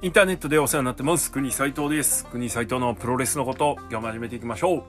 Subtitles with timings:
[0.00, 1.32] インターネットでお世話になってます。
[1.32, 2.24] 国斉藤です。
[2.26, 4.82] 国斉藤のプロレスのこと、今日も始めていきましょう。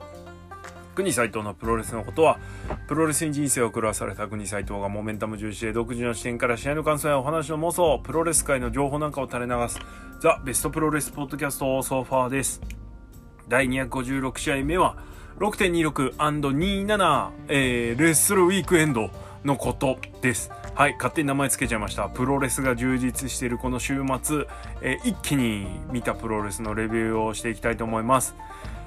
[0.94, 2.38] 国斉藤のプロレスのことは、
[2.86, 9.80] プロレスに人生を狂わされた国斉藤がモメンタム重視で独自の視点から試合の感想やお話の妄想、プロレス界の情報なんかを垂れ流す、
[10.20, 12.60] ザ・ベストプロレスポッドキャストソファーです。
[13.48, 14.96] 第256試合目は、
[15.40, 19.10] 6.26&27、えー、レッスルウィークエンド
[19.42, 20.52] のことです。
[20.80, 22.08] はい、勝手に名前つけちゃいました。
[22.08, 24.46] プロレスが充実しているこの週末、
[24.80, 28.34] えー一気に見たプロレスのレビューをしていきたいと思います。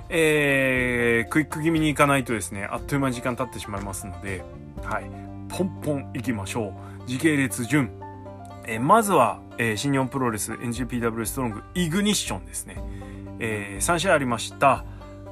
[0.10, 4.44] えー、クイック気味にいかないとですね、あっという間に時間経ってしまいますので、
[4.82, 5.04] はい、
[5.50, 6.74] ポンポンいきましょ
[7.06, 7.08] う。
[7.08, 7.92] 時系列順。
[8.66, 12.78] えーまずは、えー新日本プロレス NGPW ストロングイグニッションですね。
[13.38, 14.84] えー3試合ありました。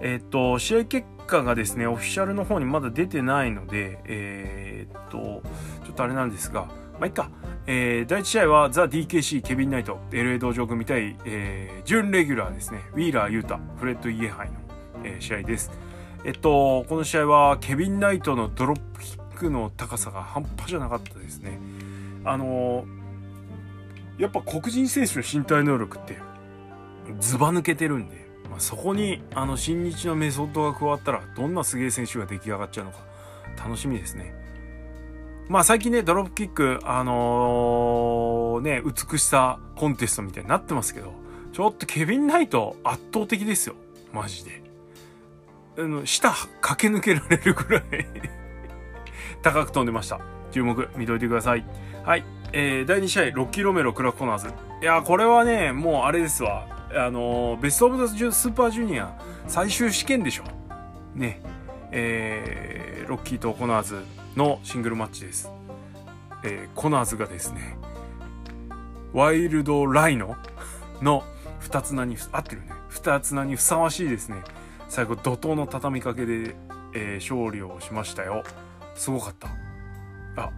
[0.01, 5.43] えっ、と、試合結果がですね、オフィシャルの方にまだ出てないので、えっ、と、
[5.85, 6.65] ちょっとあれなんですが、
[6.99, 7.29] まあ、いっか。
[7.67, 12.81] えー第1試合はザ・ DKC ケビン・ナイト LA 道場組対、えー準レギュラーですね。
[12.93, 14.53] ウィーラー・ユータフレッド・イエハイの、
[15.03, 15.71] えー試合です。
[16.23, 21.59] えっとこの試合はケビン・ナイトのドロップキックの高さが半端じゃなかったですね。
[22.23, 23.01] あのー
[24.21, 26.17] やっぱ黒人選手の身体能力って
[27.19, 28.20] ズバ抜けてるんで、
[28.51, 32.99] まあ、そこにあの新日のメソッドが加わったらどんなすげえ選手が出来上がっちゃうのか
[33.57, 34.35] 楽しみですね
[35.51, 41.13] まあ最近ね、ドロップキック、あのーね、美しさコンテストみたいになってますけど、
[41.51, 43.75] ちょっとケビン・ナイト圧倒的ですよ。
[44.13, 44.63] マジで。
[45.77, 47.83] あの、下駆け抜けられるぐらい
[49.43, 50.21] 高く飛んでました。
[50.51, 51.65] 注目、見といてください。
[52.05, 52.23] はい。
[52.53, 54.47] えー、第2試合、ロッキー・ロメロ、クラフ・コナーズ。
[54.81, 56.80] いやー、これはね、もうあれですわ。
[56.95, 60.43] あのベスト・オブ・ザ・スーパージュニア最終試験でしょ。
[61.15, 61.41] ね。
[61.91, 64.03] えー、ロッキーとコナーズ
[64.35, 65.49] のシングルマッチです。
[66.43, 67.77] えーコナーズがですね、
[69.13, 70.37] ワイルドライノ
[71.01, 71.23] の
[71.59, 72.71] 二つ名に、合ってるね。
[72.89, 74.43] 二つ名にふさわしいですね。
[74.87, 76.55] 最後、怒涛の畳みかけで、
[76.93, 78.43] えー勝利をしましたよ。
[78.95, 79.49] すごかった。
[80.41, 80.49] あ、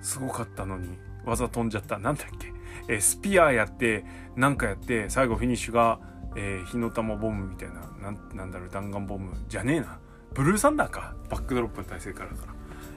[0.00, 1.98] すごかったのに、技飛んじゃった。
[1.98, 2.59] なんだっけ。
[2.88, 4.04] えスピアやって、
[4.36, 5.98] なんかやって、最後フィニッシュが、
[6.36, 9.98] え火の玉ボムみたいな、なん、なんだろう、弾丸ボムじゃねえな。
[10.34, 11.14] ブルーサンダーか。
[11.28, 12.54] バックドロップの体勢からから。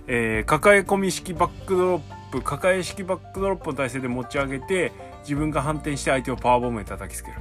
[0.07, 4.91] えー抱え込み式バックドロップ抱え式バックドロップの体勢で持ち上げて
[5.21, 7.37] 自分が反転して相手をパワーボムで叩きつける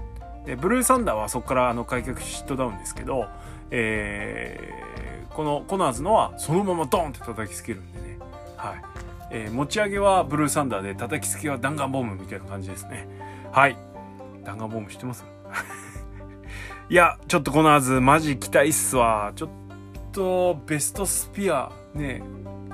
[0.47, 3.26] でブルーサンダーはそこからあの開脚シットダウンですけど、
[3.71, 4.92] えー
[5.34, 8.19] このコナーズのはそのままドンって叩きつけるんでね、
[8.56, 8.91] はい
[9.34, 13.09] えー持ち上げはブルーサンダーで叩きつけは弾丸ボムみたいな感じですね
[13.50, 13.76] はい
[14.44, 15.25] 弾丸ボム知ってます？
[16.88, 19.50] いやちょっとコナーズマジ期待っすわちょっ
[20.12, 22.22] とベストスピアね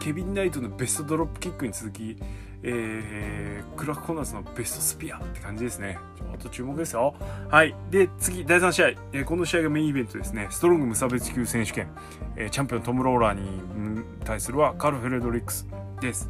[0.01, 2.17] ケビン・ナイトのベストドロップキックに続き、
[2.63, 5.99] えー、クラック・コナーズのベストスピアって感じですね。
[6.17, 7.15] ちょっと注目ですよ。
[7.51, 7.75] はい。
[7.91, 8.89] で、次、第3試合。
[8.89, 10.47] えーこの試合がメインイベントですね。
[10.51, 11.89] ストロング無差別級選手権。
[12.37, 15.67] えーチャンピオントム・ローラーに対するはカル・フェレドリックス
[16.01, 16.29] です。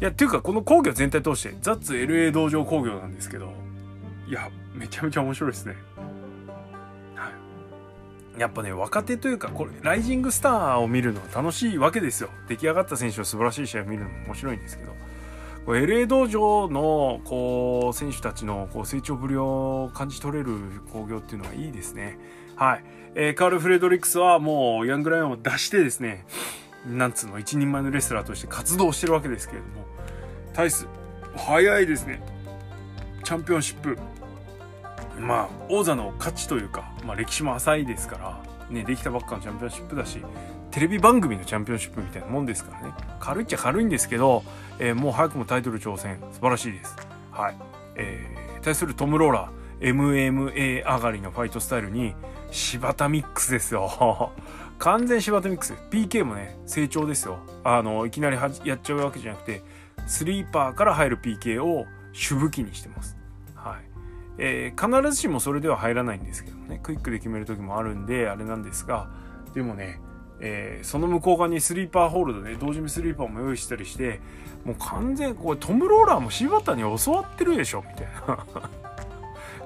[0.00, 3.52] いや、っていうか、この工業全体通して、ザッツ LA 道場工業なんですけど、
[4.28, 5.76] いや、めちゃめちゃ面白いですね。
[7.14, 7.30] は
[8.36, 8.40] い。
[8.40, 12.30] やっぱね、若手というか、これ、ライジングスターを見るのは楽しいわけですよ。
[12.48, 14.92] 出来上がった選手の素晴らしい試合を見るのも面白いんですけど、
[15.64, 20.56] これ LA 道場の、こう、選手たちの、こう、成長ぶりを感じ取れる
[20.92, 22.18] 興行っていうのはいいですね。
[22.56, 22.84] はい。
[23.14, 26.26] えーカール・フレドリックスはもう、ヤングライオンを出してですね、
[26.86, 29.86] なんつうの、一人前のレスラーとして活動してるわけですけれども、
[30.52, 30.86] タイス、
[31.36, 32.22] 早いですね。
[33.24, 33.98] チャンピオンシップ、
[35.18, 40.22] まあ、王座の価値というか、まあ、歴史も浅いですから、ね、できたばっかのチャンピオンシップだし、
[40.70, 42.94] テレビ番組のチャンピオンシップみたいなもんですからね。
[43.20, 44.42] 軽いっちゃ軽いんですけど、
[44.78, 46.96] えーもう早くもタイトル挑戦、素晴らしいです。
[47.30, 47.56] はい。
[47.96, 52.14] えー対するトム・ローラー、MMA 上がりのファイトスタイルに、
[52.54, 54.32] 柴田ミックスですよ。
[54.78, 55.74] 完全柴田ミックス。
[55.90, 57.38] PK もね、成長ですよ。
[57.64, 59.62] あの、いきなりやっちゃうわけじゃなくて、
[60.06, 63.16] スリーパーから入る PK を主武器にしてます。
[63.56, 63.94] はい。
[64.38, 69.08] えー必ずしもそれでは入らないんですけどねクイックで決める時もあるんであれなんですが
[69.54, 70.00] でもね、
[70.40, 74.20] えーその向こう側にスリーパーホールドで同時にスリーパーも用意したりして
[74.64, 78.44] もう完全これトム・ローラーも柴田に教わってるでしょみたいな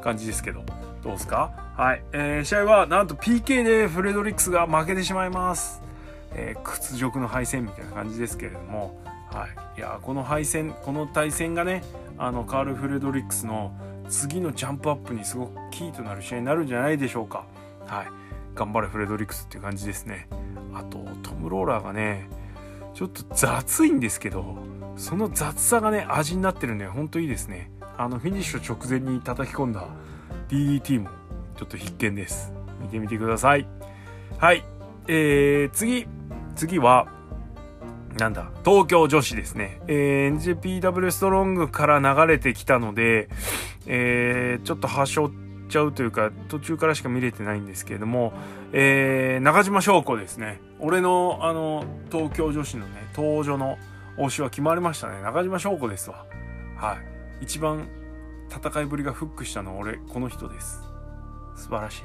[0.00, 0.64] 感じですけど
[1.02, 1.52] どうですか？
[1.76, 5.80] はい、えー試合はなんと PK でフレドリックスが負けてしまいます、
[6.34, 9.00] えー屈辱の敗戦みたいな感じですけれども
[9.30, 9.46] は
[9.76, 11.82] いいやこの敗戦この対戦がね
[12.18, 13.72] あのカール・フレドリックスの
[14.08, 17.44] 次のジャンプアップにすごくキーとなる試合になるんじゃないでしょうか。
[17.86, 18.06] はい。
[18.54, 20.28] 頑張れフレドリックスっていう感じですね。
[20.74, 22.28] あと、トム・ローラーがね、
[22.94, 24.56] ちょっと雑いんですけど、
[24.96, 27.70] その雑さがね、味になってるんで、ほんといいですね。
[27.98, 29.86] あのフィニッシュ直前に叩き込んだ
[30.48, 31.10] DDT も
[31.56, 33.66] ちょっと必見です見てみてください
[34.38, 34.64] はい
[35.08, 36.06] えー、次
[36.54, 37.08] 次は
[38.18, 39.80] なんだ、東京女子ですね。
[39.86, 43.28] えー、NJPW ストロングから流れてきたので、
[43.86, 48.32] えー、ちょっと端折っちゃうというか、途中からしか見れてないんですけれども、
[48.72, 50.60] えー、中島翔子ですね。
[50.80, 53.78] 俺の、あの、東京女子のね、登場の
[54.18, 55.22] 推しは決まりましたね。
[55.22, 56.26] 中島翔子ですわ。
[56.76, 57.17] はい。
[57.40, 57.88] 一番
[58.50, 60.82] 戦いぶりがフックしたのは俺、この人です。
[61.56, 62.02] 素晴らしい。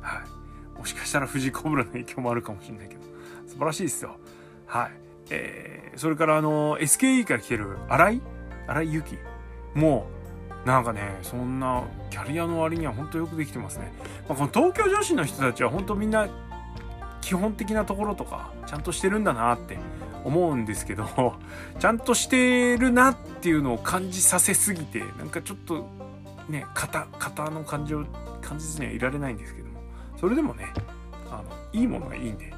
[0.00, 0.78] はい。
[0.78, 3.00] もしかしたら藤井小室の影響もあるかもしれないけど、
[3.46, 4.16] 素晴らしいですよ。
[4.66, 4.90] はい。
[5.30, 8.22] えー、それからあの、SKE から来てる荒井？
[8.66, 9.18] 荒井由紀
[9.74, 10.06] も
[10.64, 13.92] う、なんかね、そんなキャリアの割には本当よくできてますね。
[14.28, 16.28] まあ、この東京女子の人たちは本当みんな
[17.20, 19.78] 基本的なところとかちゃんとしてるんだなって
[20.24, 21.06] 思うんですけど、
[21.78, 25.88] ちゃんとしてるなっていうのを感じさせすぎて、なんかちょっと
[26.48, 28.04] ね、型、型の感じを
[28.40, 29.80] 感じずにはいられないんですけども、
[30.16, 30.72] それでもね、
[31.30, 32.52] あの、いいものがいいんで、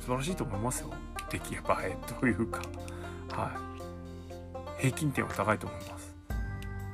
[0.00, 0.90] 素晴らしいと思いますよ。
[1.30, 2.62] 出来栄えというか、
[3.30, 3.52] は
[4.78, 6.14] い、平均点は高いと思います。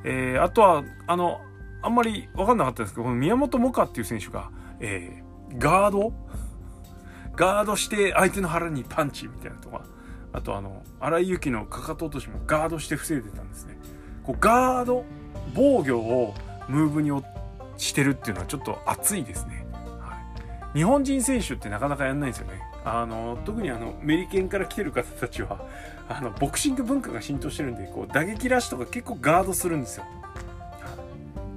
[0.04, 1.40] えー、あとはあの
[1.82, 4.50] あんまり分かんなかったんですけどこの宮本萌歌っていう選手が、
[4.80, 6.12] えー、ガード
[7.36, 9.82] ガードして相手の腹にパンチみたいなとか
[10.32, 13.78] あとあの荒井由紀のかかと落としもガードして防いでたんですね。
[14.24, 15.04] こうガード
[15.54, 16.34] 防御を
[16.68, 17.10] ムーブに
[17.76, 19.66] してるっていうのはちょっと熱いですね。
[20.00, 20.18] は
[20.74, 22.60] い、日本人選手ってなかなかやんないんですよね。
[22.84, 25.66] あの特にあのメリケンから来てる方たちは
[26.08, 30.04] あのボクシング文化が浸透してるんでこう打撃ラッシュとか結構ガードするんですよ。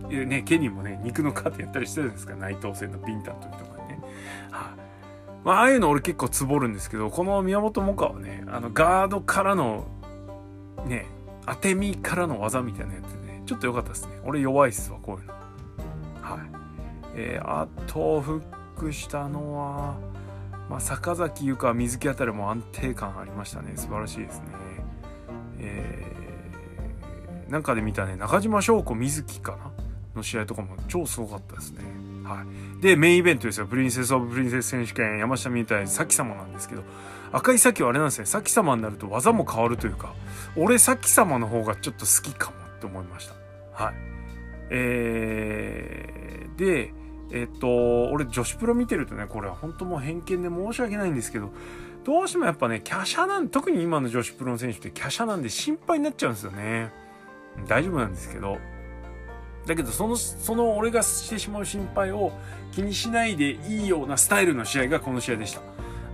[0.10, 3.75] ね、ケニーもね肉のカーテンやったりしてるんですか内藤戦のビンタの時とか。
[5.46, 9.88] まあ、ああいうの俺結構つぼるんですけどこの宮本萌歌はねあのガードからの
[10.88, 11.06] ね
[11.46, 14.20] 当て身からの技みたいなやつでねちょっと良かったですね。
[14.26, 15.34] 俺弱いっすわこういうの。
[16.20, 16.40] はい。
[17.14, 18.42] えー、あとフッ
[18.76, 19.96] クしたのは
[20.68, 23.74] まあ、坂崎優香水木あたりも安定感ありましたね。
[23.76, 24.46] 素晴らしいですね。
[25.60, 29.72] えー、なんかで見たね中島翔子水木かな
[30.16, 31.84] の試合とかも超すごかったですね。
[32.24, 32.46] はい。
[32.82, 33.68] でメインイベントですよ。
[33.68, 36.84] プリンセス・オブ・プリンセス選手権山下みたいに咲様なんですけど。
[37.32, 38.26] 赤い咲はあれなんですね。
[38.26, 40.14] 咲様になると技も変わるというか
[40.56, 43.36] 俺咲様の方がちょっと好きかもって思いました。
[43.84, 43.96] はい。
[44.70, 46.94] えー、で
[47.32, 51.52] えっと、俺女子プロ見てるとね、これは本当もう偏見で申し訳ないんですけど、
[52.06, 56.94] どうしてもやっぱね、華奢なん、特に今の女子プロの選手って華奢なんで心配になっちゃうんですよね。
[57.68, 58.60] 大丈夫なんですけど。
[59.66, 62.32] だけど、その、その俺がしてしまう心配を
[62.72, 65.62] 気にしないでいいようなスタイルの試合がこの試合でした。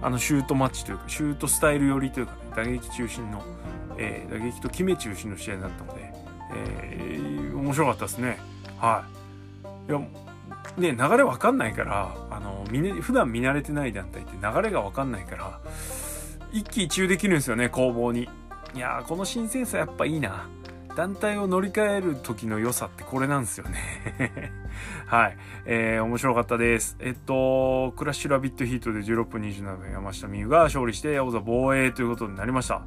[0.02, 3.44] あの、シュートマッチというか、シュートスタイル寄りというか、ね、打撃中心の、
[3.98, 6.14] えー、打撃と決め中心の試合になったので、
[6.56, 8.40] えー、面白かったですね。
[8.80, 9.06] は
[9.88, 9.92] い。
[9.92, 10.00] いや、
[10.78, 12.66] ね、流れわかんないから、あの、
[13.02, 15.60] 普段見慣れてない団体って流れがわかんないから、
[16.52, 18.30] 一喜一憂できるんですよね、攻防に。
[18.74, 20.48] いやー、この新鮮さやっぱいいな。
[20.96, 24.52] 団体を乗り換える時の良さってこれなんですよね
[25.08, 25.38] はい。
[25.66, 26.98] えー、面白かったです。
[27.00, 32.82] えっと、クラッシュラビットヒートで16分27分山下美優が勝利して王座防衛ということになりました。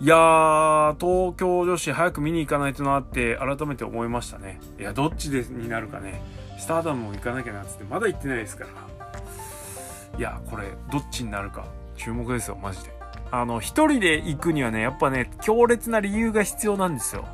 [0.00, 4.58] いやー、東京女子早く見に行かないとなって改めて思いましたね。
[4.78, 6.22] いや、どっちでになるかね。
[6.60, 11.64] スターダムも行かなきゃなっつってまだ行ってないですからいやこれどっちになるか
[11.96, 12.90] 注目ですよマジで
[13.30, 17.26] あの一人で行くにはねやっぱね強烈な理由が必要なんですよ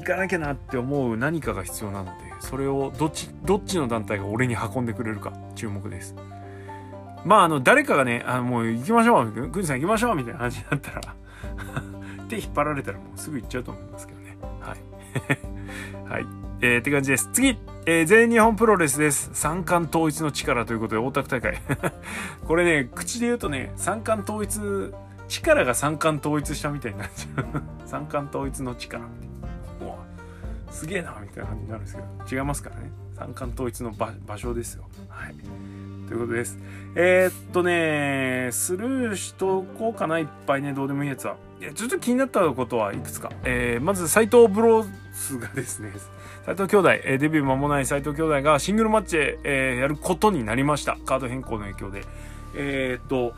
[0.00, 6.14] 行かなきゃなって思う何かが必要なのでそれをどっちどっちの団体が俺に運んでくれるか注目です
[7.24, 11.14] まああの誰かがねあのもう行きましょうグンさん行きましょうみたいな感じになったら
[12.28, 14.78] 手引っ張られたらもうすぐ行っちゃうと思いますけどねはい
[16.10, 16.26] はい
[16.62, 19.30] えー、って感じです次えー、全日本プロレスです。
[19.32, 21.58] 三冠統一の力ということで大田区大会。
[22.46, 24.94] これね、口で言うとね、三冠統一、
[25.28, 27.44] 力が三冠統一したみたいになっちゃう。
[27.86, 29.02] 三冠統一の力。
[29.02, 29.29] もう、
[30.70, 32.02] すげえな、みたいな感じになるんですけ
[32.34, 32.90] ど、違いますからね。
[33.14, 34.84] 三冠統一の場所ですよ。
[35.08, 35.34] はい。
[36.08, 36.58] ということです。
[36.94, 41.36] えー、っとね、スルーしとこうかな、いっぱいね、どうでもいいやつは。
[41.60, 43.30] いや、ちょっと気になったことはいくつか。
[43.44, 45.92] えー、まず、斎藤ブロースがですね、
[46.46, 50.96] 斎藤兄弟、え、デビュー間もない斎藤兄弟がシングルマッチで、え、やることになりました。
[51.04, 52.04] カード変更の影響で。
[52.56, 53.34] えー、っと、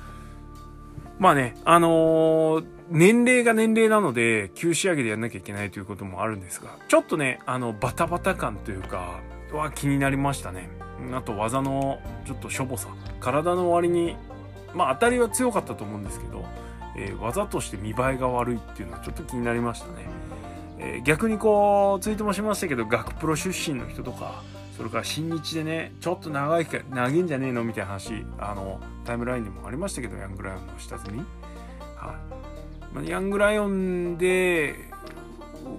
[1.18, 9.20] まあね、あのー、年齢が年齢なので、急仕上げでやんなきゃいけないということもあるんですが、ちょっとね、あの、バタバタ感というか、
[9.52, 10.68] は気になりましたね。
[11.12, 12.88] あと技のちょっとしょぼさ。
[13.20, 14.16] 体の割に、
[14.74, 16.44] まあ当たりは強かったと思うんですけど、
[16.96, 19.92] えー、技として見栄えが悪いっていうのはちょっと気になりましたね。
[20.78, 24.42] えー、逆にこうツイートもしましたけど学プロ出身の人とか
[24.76, 27.62] それから新日でねちょっと長いか長いんじゃねえの？
[27.62, 31.18] みたいな話あのタイムラインでもありましたけどヤングライオンの下積み、
[31.96, 32.41] はい
[32.94, 34.74] ま、ヤングライオンで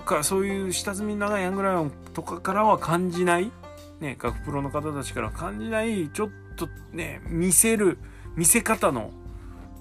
[0.03, 3.51] かそういう下積み長いヤングライオンとかからは感じない。
[3.99, 7.97] ね学プロの方たちから感じないちょっとね見せる
[8.35, 9.11] 見せ方の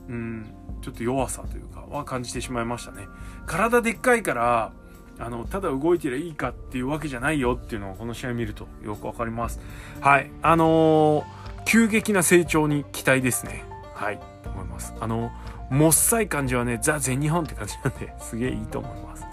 [0.08, 3.06] うんちょっと弱さというかは感じてしまいましたね。
[3.46, 4.72] 体でっかいから
[5.18, 9.60] あのただ動いてりゃいいかっていうわけじゃないよっていうのをこの試合見るとよくわかります。
[10.00, 10.30] はい。
[10.42, 11.24] あのー、
[11.64, 13.64] 急激な成長に期待ですね。
[13.94, 14.20] はい。
[14.46, 14.94] 思います。
[15.00, 15.32] あの
[15.72, 19.24] もっさい感じはねザ全日本って感じなんで すげえいいと思います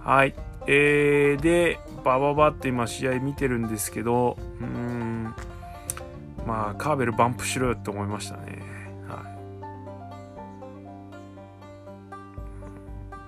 [0.00, 0.34] はい
[0.66, 5.34] えー、でバババって今試合見てるんですけどうん
[6.46, 8.62] まあカーベルバンプしろよって思いましたね
[9.08, 9.24] はい。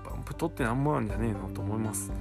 [0.06, 2.12] バンプ取ってなんもなんじゃねえのと思います。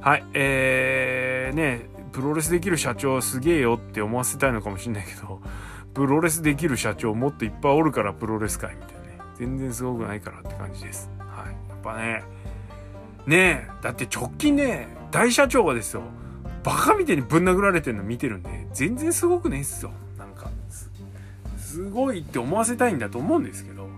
[0.00, 5.40] はい、えー、ね、プロレスできる社長すげえよって思わせたいのかもしんないけど、
[5.94, 9.01] プロレスできる社長もっといっぱいおるからプロレス界みたいな。
[9.42, 11.10] 全然すごくないからって感じです。
[11.18, 11.46] はい。
[11.68, 12.22] やっぱね、
[13.26, 16.02] ねえ、だって直近ね、大社長がですよ、
[16.62, 19.90] バカみたいにぶん殴られてるの見てるんで、全然すごくねえっすよ。
[20.16, 20.48] なんか、
[21.56, 23.94] すごいって思わせたいんだと思うんですけど、うんや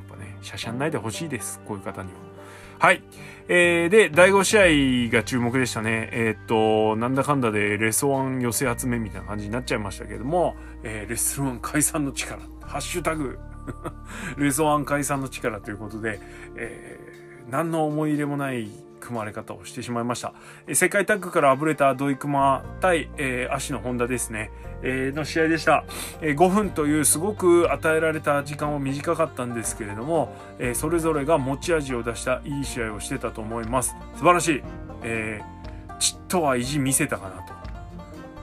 [0.00, 1.60] っぱねしゃしゃんないでほしいです。
[1.66, 2.18] こういう方には。
[2.78, 3.02] はい。
[3.48, 6.08] えー、で、第5試合が注目でしたね。
[6.12, 13.38] えー、っと、なんだかんだでレスワン寄せ集めみたいな感じになっちゃいましたけども、えー、レスワン解散の力、ハッシュタグ
[14.36, 16.20] レスワン解散の力ということで、
[16.56, 20.34] えー、何の思い入れもない組まれ方をしてしまいました。
[20.66, 24.50] え世界タッグからあぶれた土井熊対、えー、足の本田ですね、
[24.82, 25.84] えー、の試合でした、
[26.20, 33.96] えー、5分というすごく与えられた時間は短かったんですけれども、え、それぞれが持ち味を出したいい試合をしてたと思います。
[34.16, 34.62] 素晴らしい。
[35.02, 35.40] え、
[35.98, 37.60] ちっとは意地見せたかなと。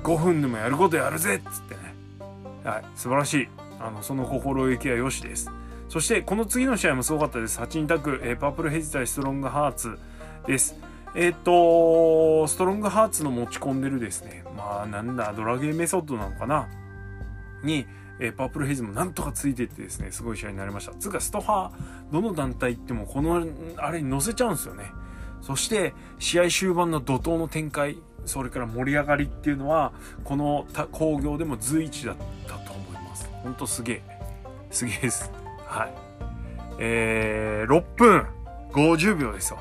[0.04, 1.96] 5分でもやることやるぜっつってね。
[2.64, 3.50] はい、素晴らしい。
[3.80, 5.52] あの、その心意気は良しです。
[5.90, 7.60] そして、この次の試合もすごかったです。
[7.60, 9.98] 8人タッグ、えー、パープルヘジ対ストロングハーツ。
[10.48, 10.76] です。
[11.14, 16.68] えっ、と、ストロングハーツの持ち込んでるですね、まあなんだ、ドラゲーメソッドなのかな？
[17.64, 17.86] に、
[18.20, 20.94] えー、パープルヘイズもなんとかついていってですね、すごい試合になりました。
[20.94, 21.72] つうか、ストハ、
[22.12, 23.46] どの団体行ってもこの、
[23.78, 24.86] あれに乗せちゃうんですよね。
[25.42, 29.94] そして、試合終盤の怒涛の展開、それから盛り上がりっていうのは、
[30.24, 32.16] この工業でも随一だっ
[32.48, 32.67] たと。
[33.44, 34.02] ほんとすげえ。
[34.72, 35.32] すげえです。
[35.66, 35.94] はい。
[36.80, 38.26] えー、6分
[38.72, 39.60] 50秒ですよ。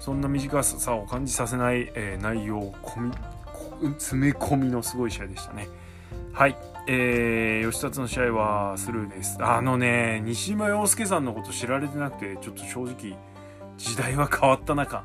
[0.00, 3.12] そんな短さを感じさせない、えー、内容込み、
[3.98, 5.68] 詰め込みのすごい試合でしたね。
[6.32, 6.56] はい。
[6.86, 9.36] えー、吉達の試合はスルーです。
[9.40, 13.16] あのね、西島洋介さんのこと知られてなくて、ちょっと正直、
[13.76, 15.04] 時代は変わった中、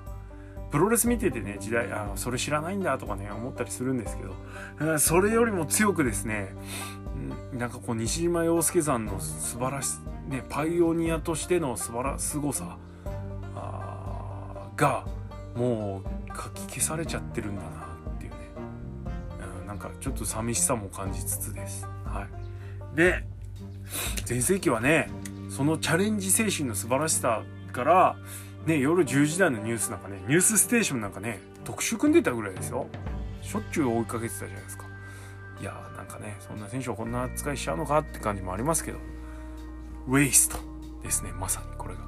[0.72, 4.24] プロレス見ててね、時代、あ、それ知らないんだとかね、思ったりするんですけ
[4.86, 6.56] ど、それよりも強くですね、
[7.54, 12.78] なんかこう、西島洋介さんの素晴らし、ね、パイオニアとしての素晴ら、すごさ、
[14.76, 15.06] が
[15.56, 17.70] もう書き消されちゃってるんだな
[18.16, 18.38] っていうね、
[19.62, 21.88] うん、なんかちょっと寂しさも感じつつです。
[22.06, 22.28] は
[22.94, 23.24] い、で
[24.26, 25.10] 全盛期はね
[25.50, 28.16] そのチャレンジ精神の素晴らしさから
[28.66, 32.88] ね夜10時台のニュースなんかねニュースステーションなんかね特集組んでたぐらいですよ。
[33.42, 34.86] しょっちゅう追いかけてたじゃないですか。
[35.64, 39.00] いやーなんかねそんな選手をこんな扱いしちゃうのかって感じもありますけど。
[40.08, 40.58] ウェイスト
[41.02, 42.02] ですねまさにこれが。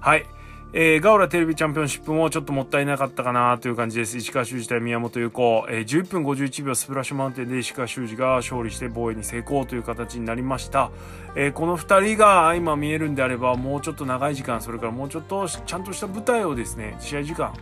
[0.00, 0.24] はい。
[0.72, 4.16] えー、ガオラテレビチャンピオンシップもちょっともったいなかったかなという感じです。
[4.16, 10.92] 石川修司対宮本優子、えー、11分51秒スプラッシュマウンテンで石川修司が勝利して防衛に成功という形になりました。
[11.34, 17.52] えー、この2人が今見えるんであれば、もうちょっと長い時間、それからもうちょっとちゃんとした舞台をですね、試合時間、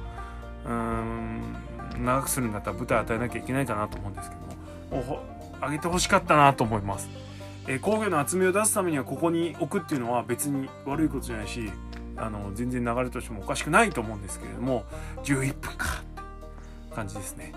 [0.66, 4.36] うーん、長くするんだったら舞台与えなきゃいけないかなと思うんですけ
[4.90, 7.08] ども、上げてほしかったなと思います。
[7.66, 11.70] えー、工業の厚みを出すためにはここに置くっていうのは別に悪いことじゃないし、
[12.16, 14.84] あの全然流れとしてもおかしくないと思うんですけれども
[15.22, 17.52] 11分かって感じですね。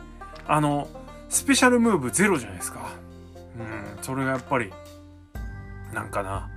[0.48, 0.88] あの
[1.30, 2.92] スペシャルムーブゼロじゃないですか。
[3.58, 4.72] うんそれがやっぱり
[5.94, 6.50] なんかな。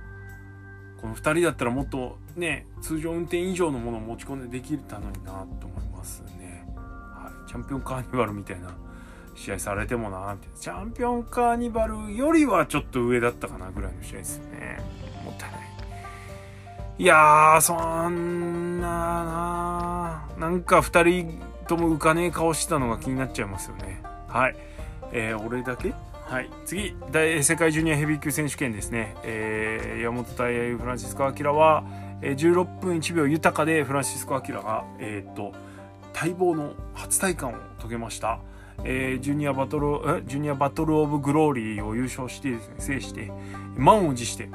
[1.05, 8.75] この2人だったらもっとね通常運転以上のものを持ち込んでできたのになと思いますね、はい、チャンピオンカーニバルみたいな
[9.35, 10.57] 試合されてもなみたいな。
[10.59, 14.79] チャンピオンカーニバルよりはちょっと上だったかなぐらいの試合ですよね。
[15.23, 15.61] もったいない。
[16.97, 18.87] いやー、そんな
[19.25, 24.01] ななんか二人とも浮かねえ顔してたのが気になっちゃいますよね。
[24.29, 24.55] はい。
[25.11, 25.93] えー、俺だけ？
[26.25, 26.49] はい。
[26.65, 26.95] 次。
[27.11, 31.83] 大世界ジュニアヘビー級選手権ですね、えー、山本大フランシスコ・アキラは、
[32.21, 35.53] えー、16分1秒豊かでフランシスコ・アキラがえー、っと
[36.13, 38.39] 待望の初体感を遂げました。
[38.83, 43.31] えー、ジュニアバトル、えジュニアバトルオブグローリーを優勝してですね、制して、
[43.77, 44.49] 満を持して、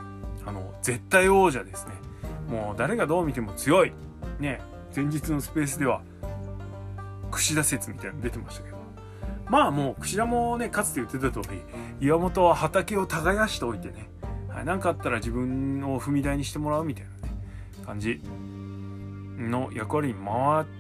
[0.47, 1.95] あの、絶対王者ですね。
[2.49, 3.93] もう誰がどう見ても強い。
[4.39, 4.61] ね、
[4.95, 6.03] 前日のスペースでは、
[7.31, 8.77] 串田説みたいなの出てましたけど。
[9.49, 11.61] まあもう、串田もね、かつて言ってた通り、
[12.01, 14.11] 岩本は畑を耕しておいてね、
[14.49, 17.35] はい、なかあったら自分を踏み台にしてもらうみたいなね、
[17.85, 18.21] 感じ
[19.39, 20.80] の役割に回って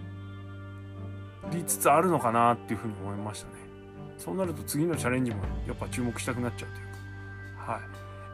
[1.52, 3.54] りつつあるのかなっていうふうに思いましたね。
[4.18, 7.72] そうなると次のチャレンジもやっぱ注目したくなっちゃうというか。
[7.72, 7.80] はい。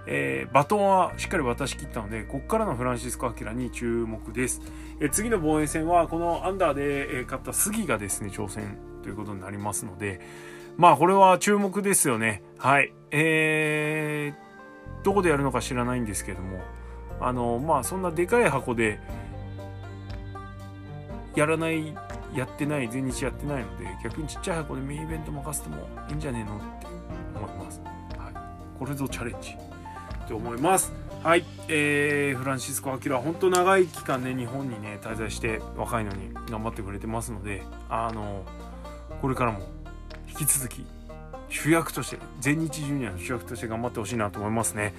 [0.08, 4.62] えー、バトンはしっかり渡し切ったので、ここからのフランシスコ・アキラに注目です。
[5.00, 10.20] えー、次の防衛戦は、このアンダーで、え勝った杉がですね、挑戦ということになりますので、
[10.76, 12.42] まあこれは注目ですよね。
[12.58, 12.92] はい。
[13.10, 16.60] えー、どこでやるのか知らないんですけども、
[17.20, 19.00] あの、まあそんなでかい箱で、
[21.34, 21.94] やらない
[22.38, 26.86] やってない全日やってないので逆にちっちゃい箱でメインイベント任せてもいいんじゃねえのって
[27.36, 27.80] 思います、
[28.18, 29.56] はい、これぞチャレンジ
[30.26, 30.92] って思います。
[31.22, 31.44] はい。
[31.68, 38.44] えー、フランシスコ・アキラ本当長い期間ね日本にね滞在して若いのに頑張ってくれてますのであの
[39.20, 39.60] これからも
[40.28, 40.84] 引き続き
[41.48, 44.94] 主役として全日ジュニアの主役として頑張ってほしいなと思いますね。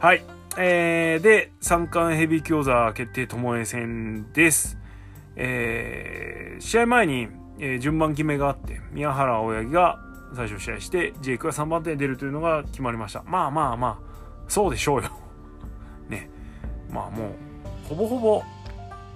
[0.00, 0.24] はい。
[0.58, 4.81] えー、で三冠ヘビー強座決定ともえ戦です。
[5.36, 9.98] えー、試合前に、えー、順番決めがあって宮原青柳が
[10.34, 13.22] 最初試合してジェイクが3番手に出るというのが決まりました。
[13.24, 13.98] まあまあまあ
[14.48, 15.10] そうでしょうよ。
[16.08, 16.30] ね。
[16.90, 18.42] まあもうほぼほぼ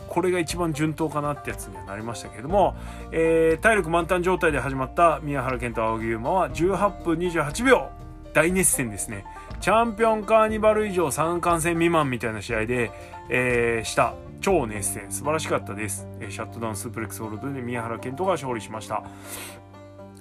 [0.09, 2.77] これが一番順当かなってやつにはなりましたけれども、
[3.11, 7.89] えー、体力満タン状態で始まった宮原健と青木優馬は18分28秒
[8.33, 9.25] 大熱戦ですね。
[9.61, 12.91] チャンピオンカーニバル以上3冠戦未満みたいな試合で、
[13.31, 14.15] えー、した。
[14.41, 15.11] 超熱戦。
[15.11, 19.03] 素晴らしかったです、え、シャットダウンスープレックスホールドで宮原健人が勝利しました。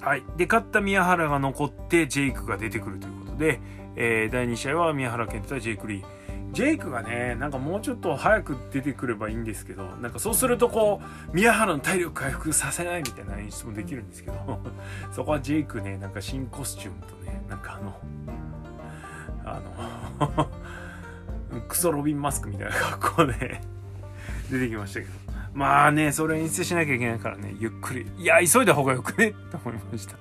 [0.02, 0.24] はい。
[0.38, 3.60] で勝った宮原が残ってジェイクが出てくるということで、
[3.96, 6.26] えー、第2試合は宮原健人対ジェイク・リー。
[6.56, 14.62] ジェイクがねなんかもうちょっと早く出てくればいいんですけどなんかそうするとこう宮原の体力回復させないみたいな演出もできるんですけど
[15.12, 18.00] そこはジェイクねなんか新コスチュームとねなんかあの
[19.44, 19.62] あ
[20.38, 20.50] の
[21.68, 23.60] クソロビンマスクみたいな格好で
[24.50, 25.12] 出てきましたけど。
[25.54, 28.06] まあね、それを演出しなきゃいけないからね、ゆっくり。
[28.18, 29.34] いや、急いだ方がよくね？
[29.52, 30.18] と思いました。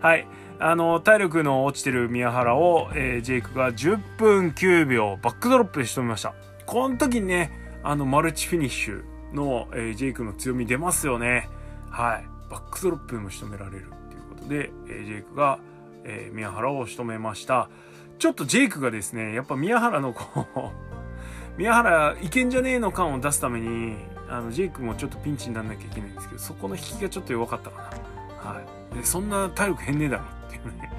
[0.00, 0.26] はい。
[0.60, 6.34] あの、体力の落ちてる宮原を、えー、ジェイクが10分9秒バックドロップで仕留めました。
[6.66, 7.52] この時にね、
[7.84, 11.48] あの、マルチフィニッシュの、えー、ジェイクの強み出ますよね。
[11.90, 12.24] はい。
[12.50, 15.60] バックドロップでも仕留められるっていうことで、えー、ジェイクが、
[16.04, 17.68] え、宮原を仕留めました。
[18.18, 20.97] ちょっとジェイクがですね、やっぱ宮原のこう
[21.58, 23.96] 宮原いけんじゃねえの感を出すために
[24.28, 27.90] あのジェイクもちょっとピンチにならなきゃいけないんですけどそこの引きがちょっと弱かったか
[28.44, 28.50] な。
[28.52, 28.94] はい。
[28.94, 30.92] でそんな体力変ねえだろっていうね。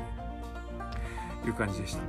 [1.48, 2.02] いう感じでした。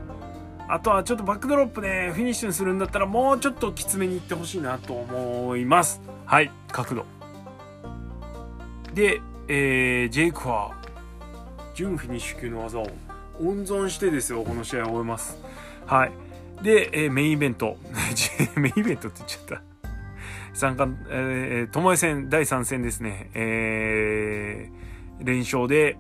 [0.67, 6.01] あとはちょっとバックドロップねフィニッシュにするんだったらもうちょっときつめにいってほしいなと思います。
[6.27, 6.51] はい。
[6.73, 7.07] 角度。
[8.95, 10.73] で、えー、ジェイクは
[11.75, 12.89] 準フィニッシュ級の技を
[13.41, 15.39] 温存してですよこの試合を終えます。
[15.87, 16.30] はい。
[16.63, 17.77] で、えー、メインイベント。
[18.57, 19.63] メインイベントって言っちゃった。
[20.53, 23.31] 参加、えー、ともえ戦第3戦ですね。
[23.35, 25.97] えー、連勝で、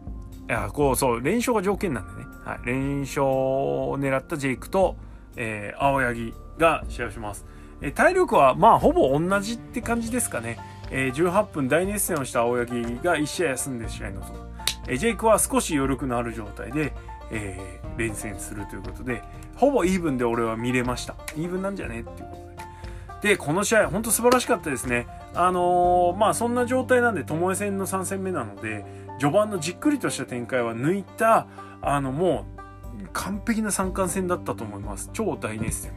[0.49, 2.27] あ、こう、そう、連勝が条件なんでね。
[2.44, 2.66] はい。
[2.66, 4.96] 連勝を狙ったジェイクと、
[5.37, 7.46] えー、青柳が試合をします。
[7.81, 10.59] え、体力は、まあ、ほぼ同じって感じですかね。
[10.90, 14.46] えー、18分大熱戦をした青柳が1試合休んで試合に臨む。
[14.88, 16.92] え、ジェイクは少し余力のある状態で、
[17.31, 19.23] えー、連戦するということで、
[19.57, 21.14] ほぼイーブンで俺は見れました。
[21.37, 23.35] イーブンなんじゃねっていうことで。
[23.35, 25.07] で、この試合、ほんと素晴らしかったですね。
[25.35, 28.85] あのー、まあそんな状態なんで、巴戦の3戦目なので、
[29.19, 31.47] 序盤のじっくりとした展開は抜いた、
[31.83, 35.11] あのもう、完璧な三冠戦だったと思います。
[35.12, 35.93] 超大熱戦。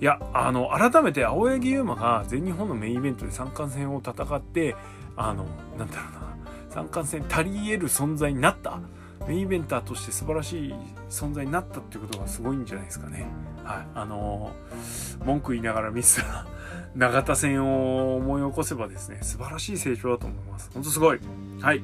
[0.00, 4.76] いや、あの、改めて青柳優馬が全日本のメインイベントで三冠戦を戦って、
[5.16, 5.44] あの、
[5.76, 6.36] なんだろうな、
[6.70, 8.80] 三冠戦足り得る存在になった
[9.28, 10.74] メインイベンターとして素晴らしい
[11.10, 13.26] 存在になったっていうことがすごいんじゃないですかね。
[13.62, 13.86] はい。
[13.94, 16.46] あのー、文句言いながらミスた
[16.96, 20.70] 永田戦を思い起こせばですね、素晴らしい成長だと思います。
[20.72, 21.20] ほんとすごい。
[21.60, 21.82] はい。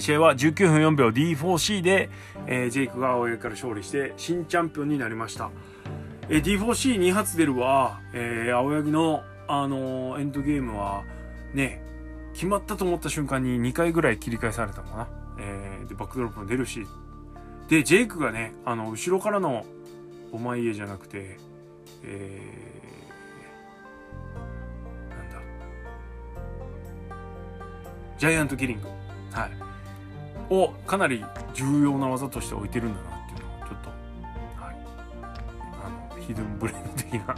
[0.00, 2.10] 試合は19分4秒 D4C で、
[2.48, 5.50] えー、ジェイクが青柳から勝利して新チャンピオンになりました。
[6.28, 11.04] えー、D4C2 発出るは、えー、青柳の、あのー、エンドゲームは
[11.54, 11.84] ね、
[12.32, 15.21] 決まったと思った瞬間に2回ぐらい切り返されたのかな。
[15.38, 16.86] えー、でバックドロップも出るし
[17.72, 19.64] で、ジェイクがね、あの、後ろからの
[20.30, 21.38] お前家じゃなくて、
[22.04, 25.38] えー、なんだ。
[28.18, 28.88] ジャイアントキリング。
[29.32, 29.52] はい。
[30.50, 33.88] をかなり重要な技として置いてるんだなっていうのをちょっと、
[34.62, 34.76] はい。
[35.82, 37.34] あの、ヒドゥンブレンド的な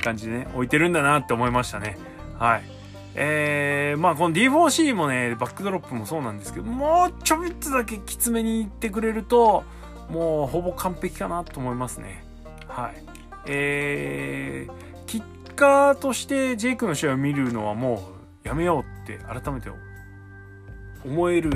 [0.00, 1.98] 感じでね、置いてるんだなって思いましたね。
[2.38, 2.71] はい。
[3.14, 9.64] えー、まあこの D4C もね、バックドロップもそうなんですけど、もうちょびっとだけきつめにいってくれると、
[10.08, 12.24] もうほぼ完璧かなと思いますね。
[12.68, 13.02] はい。
[13.46, 18.12] えー、キッカーとしてジェイクの試合を見るのはも
[18.44, 19.70] うやめようって改めて
[21.04, 21.50] 思える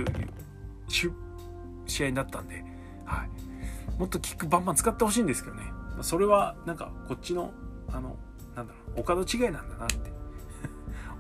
[1.87, 2.65] 試合になったんで、
[3.05, 3.99] はい。
[3.99, 5.63] もっとキックバンバン使ってほしいんですけどね。
[6.03, 7.53] それはなんかこっちの、
[7.89, 8.17] あの、
[8.55, 10.16] なんだろう、お門違いなんだなって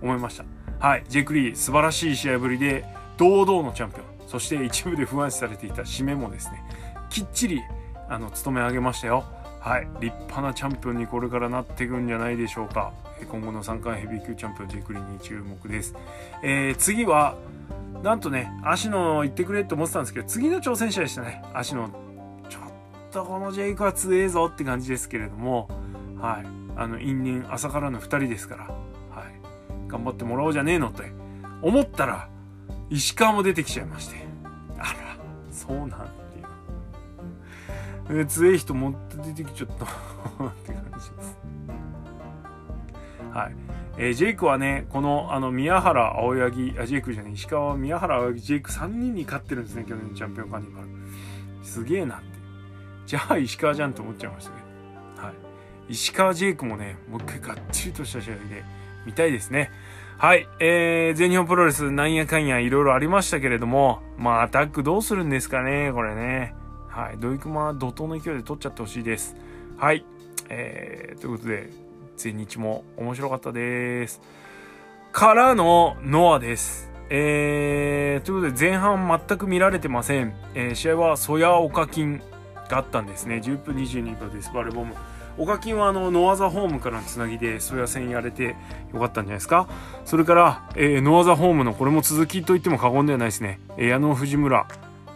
[0.03, 0.45] 思いました。
[0.79, 1.05] はい。
[1.09, 2.85] ジェイク・リー、素晴らしい試合ぶりで、
[3.17, 4.29] 堂々のチャンピオン。
[4.29, 6.63] そして一部で不安視されていた締めもですね、
[7.11, 7.63] きっちり、
[8.09, 9.25] あの、務め上げましたよ。
[9.61, 9.89] はい。
[10.01, 12.93] 立派なチャンピオンにこれからなっていくんじゃないでしょうか。
[13.31, 15.95] 今後の3回ヘビー級チャンピオン、ジェイク・リーに注目です。
[16.43, 17.37] えー、次は、
[18.03, 21.43] なんとね、足野行ってくれって思ってたんですけど、次の挑戦者でしたね。
[21.55, 21.89] 足野。
[22.49, 22.63] ちょっ
[23.11, 25.69] とこのジェイクは強えぞって感じですけれども、
[26.21, 26.47] はい。
[26.77, 28.71] あの、因縁朝からの2人ですから、
[29.89, 31.13] 頑張ってもらおうじゃねえのって
[31.63, 32.29] 思ったら、
[32.91, 34.17] 石川も出てきちゃいまして。
[34.79, 35.17] あら、
[35.51, 35.89] そうなん
[38.07, 38.27] ていう。
[38.27, 41.39] 強い人もって出てきちゃったって感じです。
[43.33, 43.57] はい。
[43.99, 50.89] えー、ジェイクはね、この、あの、宮原青柳、あ、ジェイクじゃない、石川、宮原青柳、ジェイク3人に勝ってるんですね、去年のチャンピオンカーニバル。
[51.65, 52.25] すげえなって。
[53.07, 54.61] じゃあ、石川じゃんと思っちゃいましたけ
[55.21, 55.27] ど。
[55.27, 55.35] はい。
[55.89, 58.65] 石川ジェイクもね、もう一回がっちりとした試合で、
[59.07, 59.71] 見たいですね。
[60.19, 60.49] はい。
[60.61, 66.55] えー、全日本プロレスなんやかんやいろいろありましたけれども、まあアタックどうするんですかね、これね。
[66.89, 67.19] はい。
[67.19, 69.37] ドイクマは怒涛の勢いで取っちゃってほしいです。
[69.77, 70.05] はい。
[70.49, 71.71] えー、ということで、
[72.17, 74.21] 全日も面白かったです。
[75.13, 76.91] からのノアです。
[77.09, 80.35] えー、ということで前半全く見られてません。
[80.55, 82.23] えー、試合はソヤオカ金
[82.69, 83.37] があったんですね。
[83.37, 84.51] 10分22秒です。
[84.53, 84.95] バルボム。
[85.39, 88.57] オカキンはあのノアザホームからのつなぎでソヤ戦やれて
[88.93, 89.69] よかったんじゃないですか？
[90.05, 94.67] それから、えー、ノアザホームのこれも続きと言っても過言ではないですね、えー、矢野藤村、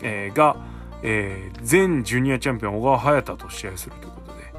[0.02, 0.56] えー、が、
[1.02, 4.52] えー、前ジュニアチャンピオン小川隼人と試合するということで、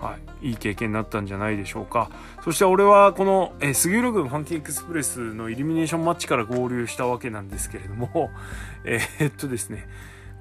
[0.00, 2.10] はい、いい経験になったんじゃないでしょうか。
[2.44, 8.30] そして俺はこの、えー、杉浦軍ファンキーエクスプレスのイルミネーションマッチから合流したわけなんですけれども、
[8.84, 9.88] え、っとですね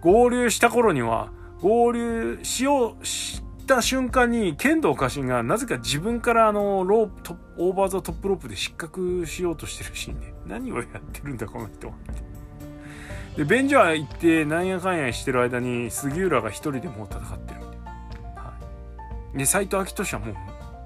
[0.02, 3.42] 合流した頃には合流しようし
[3.74, 11.92] った瞬間に剣道家臣がなぜか自分からあのロープオーバーザトップロープで失格しようとしてるシーンで 何をやってるんだこの人
[13.36, 18.54] でベンジャー行ってなんやかんやしてる間に杉浦が一人でもう戦ってるみたいな、は
[19.36, 20.36] い、で斎藤昭俊はもう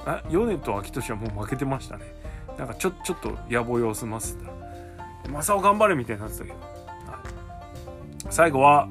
[0.05, 2.15] あ米と昭俊はもう負けてましたね。
[2.57, 4.43] なんかちょちょっと野暮様子ますっ
[5.23, 6.55] た正雄頑張れみたいになってたけど、
[8.29, 8.89] 最後は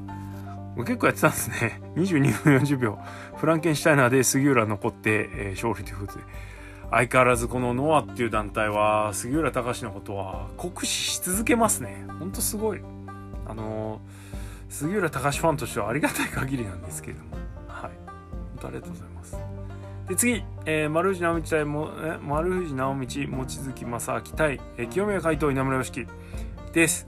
[0.77, 2.99] 結構やってたんですね 22分40秒
[3.37, 6.25] フランケンシュタイナーで杉浦残って、えー、勝利ということで。
[6.91, 12.05] 相変わらずこのノアっていう団体は杉浦隆のことは酷使し続けますね。
[12.19, 12.81] ほんとすごい。
[13.47, 14.01] あのー、
[14.69, 17.37] 杉浦隆ファンとしてはありがたい限りなんですけれども。
[17.69, 17.91] はい。
[17.91, 19.37] 本当ありがとうございます。
[20.09, 26.09] で、次、えー、丸藤直道対も、え丸藤直道、望月正明対、えー、清宮海斗、稲村良樹
[26.73, 27.07] です。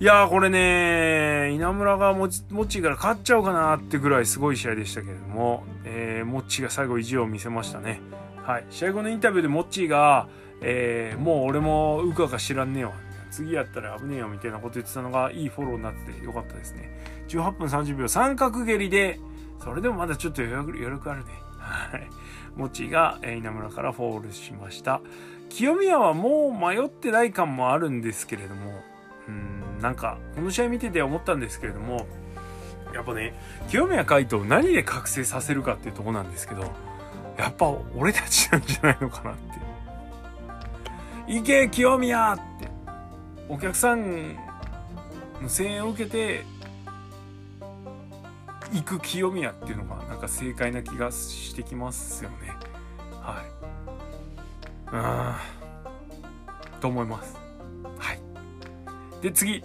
[0.00, 8.00] いやーこれね、稲村がもち、もちから勝っちゃうかなってぐらいすごい試合でしたけれども、えー、もっちが最後意地を見せましたね。
[8.44, 8.64] はい。
[8.70, 10.28] 試合後のインタビューでもっちが、
[10.60, 12.92] えー、もう俺もうかか知らんねえわ。
[13.32, 16.96] 次やったら危ねえよみたいなこと言ってたのがいいフォローになっててよかったですね。
[17.26, 19.18] 18分30秒三角蹴りで、
[19.58, 21.32] それでもまだちょっと余力あるね。
[21.58, 22.08] はい。
[22.54, 25.00] もちが、えー、稲村からフォールしました。
[25.48, 28.80] 清宮はもう迷ってない感もあるんですけれども、
[29.28, 32.06] うんなんかこの試合見てて思ったんですけれども
[32.92, 33.34] やっぱね
[33.68, 36.72] 清宮海斗を何で覚醒させるかっていうとこなんですけど
[37.36, 39.42] やっぱ俺たちなんじゃないのかなって
[41.32, 42.68] 「行け清宮!」って。
[43.50, 44.34] お客さん
[45.40, 46.44] の声援を受けて
[48.72, 52.54] 行く清宮っていうのがなんか正解な気がしてきますよね。
[53.22, 53.46] はい。
[56.74, 57.37] うんと思います。
[59.22, 59.62] で、次、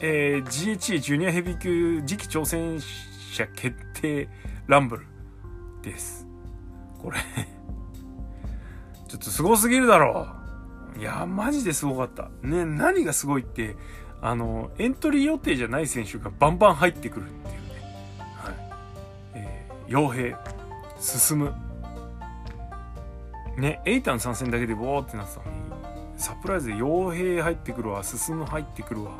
[0.00, 4.28] えー、GHC ジュニアヘビー級次期挑戦者決定
[4.66, 5.06] ランブル
[5.82, 6.26] です。
[7.00, 7.18] これ
[9.08, 10.28] ちょっとすごすぎるだろ
[10.96, 11.00] う。
[11.00, 12.30] いや、マジですごかった。
[12.42, 13.76] ね、何がすごいって、
[14.20, 18.22] あの、エントリー予定じゃない選手がバンバン入ってくるっていうね。
[18.36, 19.92] はい。
[19.92, 20.36] 傭兵
[21.00, 21.54] 進む
[23.56, 25.61] ねエイタン参戦だけでボーってなってたのに
[26.22, 28.02] サプライズで傭兵入ってくるわ。
[28.02, 29.12] 進む入ってくるわ。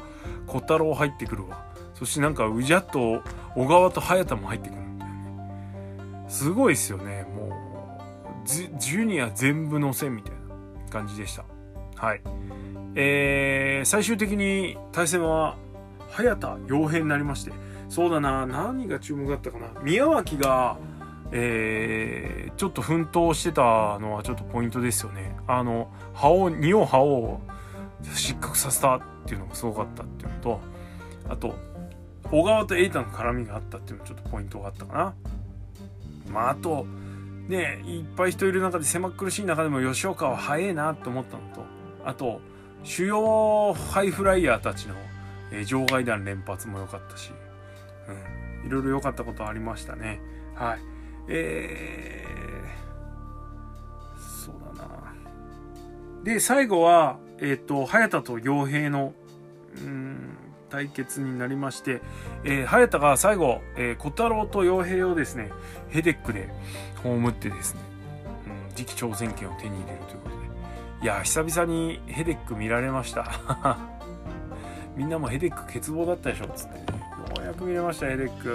[0.46, 1.66] 小太郎入ってくるわ。
[1.94, 3.22] そしてなんか宇治と
[3.54, 6.24] 小川と早田も入ってくるんだよね。
[6.28, 7.26] すごいっすよね。
[7.34, 11.44] もうジュニア全部乗せみたいな感じでした。
[11.96, 12.20] はい。
[12.94, 15.56] えー、最終的に対戦は
[16.10, 17.52] 早田傭兵になりまして。
[17.88, 18.46] そうだな。
[18.46, 19.68] 何が注目だったかな。
[19.82, 20.78] 宮脇が
[21.34, 25.34] えー、ちょっと奮闘してたのはちょっとポイントですよね。
[25.46, 27.40] あの、覇王、二王覇王を
[28.02, 30.60] 失格させたっていうのがすごかったっていうのと、
[31.28, 31.54] あと、
[32.30, 35.14] 小川と瑛太の絡みがあったっていうのもちょっとポイントがあったかな。
[36.30, 36.86] まあ、あと、
[37.48, 41.64] ね、いっぱい人いる中で狭苦しい中でも吉岡は早いなって思ったのと、
[42.04, 42.40] あと、
[42.84, 44.94] 主要ハイフライヤーたちの、
[45.50, 47.32] えー、場外弾連発も良かったし、
[48.62, 50.20] うん、いろいろ良かったことありましたね。
[50.54, 50.91] はい。
[51.28, 55.14] えー、そうだな。
[56.24, 59.14] で、最後は、えっ、ー、と、早田と傭兵の、
[59.76, 60.36] うん、
[60.70, 62.00] 対決になりまして、
[62.44, 65.50] えー、早田が最後、えー、鼓太郎と YO-HEY をですね、
[65.90, 66.48] ヘデックで
[67.02, 67.80] 葬ってですね、
[68.68, 70.42] うん、次期挑戦権を手に入れるということで。
[71.02, 73.78] いや、久々にヘデック見られました。
[74.96, 77.01] みんなもヘデック欠乏だったでしょ、つってね。
[77.42, 78.48] ようやく見れました、ヘデック。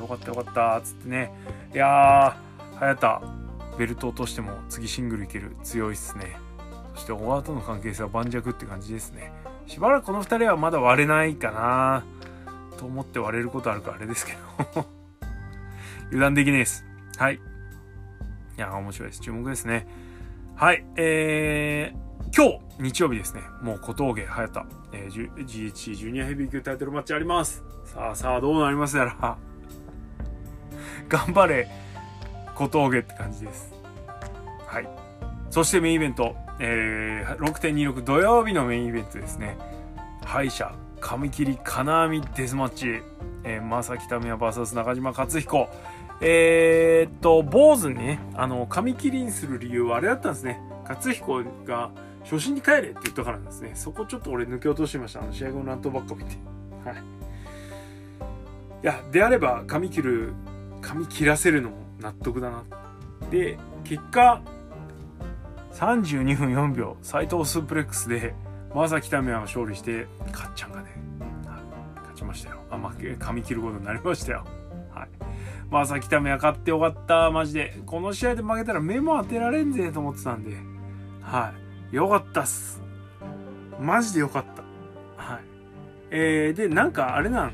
[0.00, 1.32] よかったよかった、つってね。
[1.74, 3.22] いやー、 HAYATA、
[3.78, 5.56] ベルト落としても次シングルいける。
[5.62, 6.36] 強いっすね。
[6.94, 9.32] そして小川との関係性は盤石って感じですね。
[9.66, 12.04] しばらくこの2人はまだ割れないかな
[12.78, 14.32] と思って割れることあるからあれですけ
[14.72, 14.86] ど
[16.08, 16.84] 油断できないです。
[17.16, 17.34] はい。
[17.36, 17.40] い
[18.56, 19.20] や、面白いです。
[19.20, 19.86] 注目ですね。
[20.56, 20.84] はい。
[20.96, 23.42] えー、今日、日曜日ですね。
[23.62, 27.67] もう小峠、早田、えー、GHC ジュニアヘビー級タイトルマッチあります。
[27.94, 29.38] さあさあ、どうなりますやら。
[31.08, 31.68] 頑張れ
[32.54, 33.72] 小峠って感じです。
[34.66, 34.88] はい。
[35.48, 39.56] そしてメインイベント、えー、6.26土曜日のメインイベントですね。
[40.22, 43.02] 敗者髪切り金網デスマッチ、
[43.42, 45.68] えー、正木民也 VS 中島克彦。
[46.20, 50.60] えー、っと坊主にねあの髪切りにする理由はあれだったんですね。
[50.84, 51.90] 克彦が
[52.24, 53.72] 初心に帰れって言ったからなんですね。
[53.74, 55.22] そこちょっと俺抜け落としてました。
[55.22, 56.36] あの試合後の乱闘ばっか見て。
[56.84, 57.17] はい。
[58.82, 60.32] いやであれば髪切る
[60.80, 62.64] 髪切らせるのも納得だな。
[63.30, 64.40] で結果
[65.72, 68.34] 32分4秒斎藤スープレックスで
[68.74, 70.90] 正木民也が勝利してかっちゃんがね、
[71.96, 72.58] 勝ちましたよ。
[72.70, 74.44] あ負け髪切ることになりましたよ。
[74.92, 75.08] はい。
[75.70, 77.30] 正木民也勝ってよかった。
[77.30, 77.80] マジで。
[77.86, 80.56] この試合で負けたら目も当てられんぜと思ってたんで。
[81.22, 81.52] は
[81.92, 81.96] い。
[81.96, 82.82] よかったっす。
[83.80, 85.22] マジでよかった。
[85.22, 85.40] はい。
[86.10, 87.52] えー、でなんかあれなん？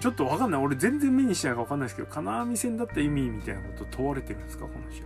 [0.00, 0.62] ちょっとわかんない。
[0.62, 4.66] 俺全然目にしてないかわかんないですけど、金網戦だった意味みたいなこと問われてるんですか？
[4.66, 5.04] この試合。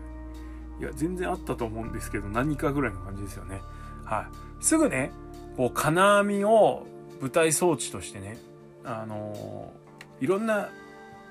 [0.81, 3.61] いや、全然あったと思うんですけど、何かぐらいの感じですよね。
[4.05, 4.23] は
[4.61, 4.65] い。
[4.65, 5.13] すぐね、
[5.57, 6.87] こう、金網を
[7.21, 8.39] 舞台装置としてね、
[8.85, 10.71] あのー、いろんな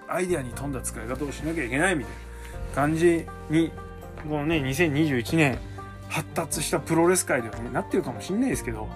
[0.08, 2.14] アイデアに富んだ使い方をしなきゃいけないみたい
[2.70, 3.72] な感じに、
[4.28, 5.58] このね、2021年
[6.10, 8.88] 発達したプロレス界ではね、なってるかもしんないですけど、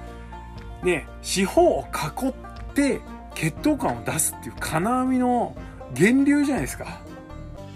[0.84, 2.34] ね、四方を囲っ
[2.74, 3.02] て、
[3.36, 5.56] 血統感を出すっていう金網の
[5.98, 7.02] 源流じゃないですか。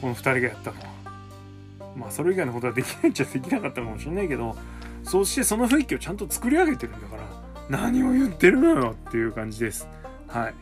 [0.02, 0.88] この2人がやったのは。
[1.96, 4.56] まあそれ以外のことはできないっちゃできなかったかもしれないけど
[5.04, 7.24] そしてその雰囲気をちゃんと作り上げてるんだから
[7.70, 9.88] 何を言ってるのよっていう感じです。
[10.28, 10.54] はい。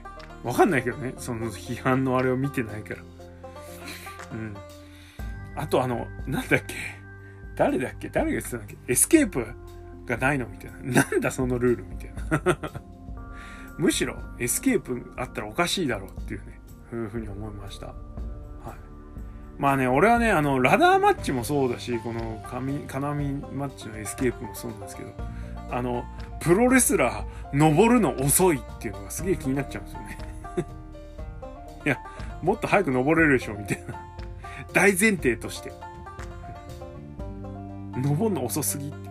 [0.47, 1.13] わかんないけどね。
[1.17, 3.01] その批判のあれを見てないから。
[4.31, 4.55] うん。
[5.55, 6.75] あとあのなんだっけ。
[7.55, 8.09] 誰だっけ。
[8.09, 8.77] 誰が言ってたんだっけ。
[8.91, 9.45] エスケープ
[10.05, 11.03] がないのみたいな。
[11.03, 12.13] なんだそのルールみたい
[12.71, 12.81] な。
[13.77, 16.59] むしろエスケープあったらおかしいだろうっていうね、
[16.93, 17.87] いうふうに思いました。
[17.87, 17.95] はい。
[19.57, 25.13] まあね、俺はね、あの、ラダーマッチもそうだし、この神、金網マッチのエスケープもそうなんですけど、
[25.71, 26.05] あの、
[26.39, 30.17] プロレスラー登るの遅いっていうのがすげえ気になっちゃうんですよね。
[31.85, 31.97] いや、
[32.41, 33.95] もっと早く登れるでしょ、みたいな。
[34.73, 35.71] 大前提として。
[37.97, 39.09] 登るの遅すぎって。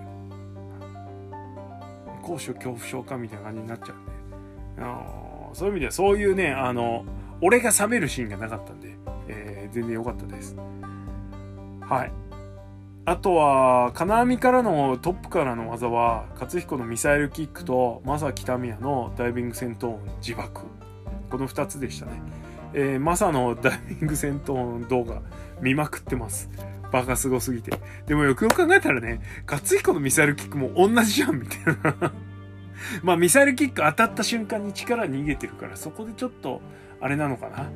[2.22, 4.04] 高所恐怖症かみたいな感じになっちゃう
[4.75, 5.25] んで。
[5.55, 7.05] そういう意味ではそういうねあの
[7.41, 8.97] 俺が冷めるシーンがなかったんで、
[9.29, 10.57] えー、全然良かったです
[11.81, 12.13] はい
[13.07, 20.63] あとは金網からのトップからの技は勝彦のミサイルキックと正木民也のダイビング戦闘音自爆
[21.31, 22.13] この2つでしたね
[22.77, 25.23] えー、マサのダイビング戦闘音動画
[25.61, 26.51] 見まくってます。
[26.91, 27.71] バカすごすぎて。
[28.07, 31.65] でもよくよく考えたらね、勝彦のミサイルキックも同じじゃんみたい
[32.01, 32.13] な
[33.03, 36.61] まあミサイルキック当たった瞬間に力逃げてるからそこでちょっと
[37.01, 37.70] あれなのかな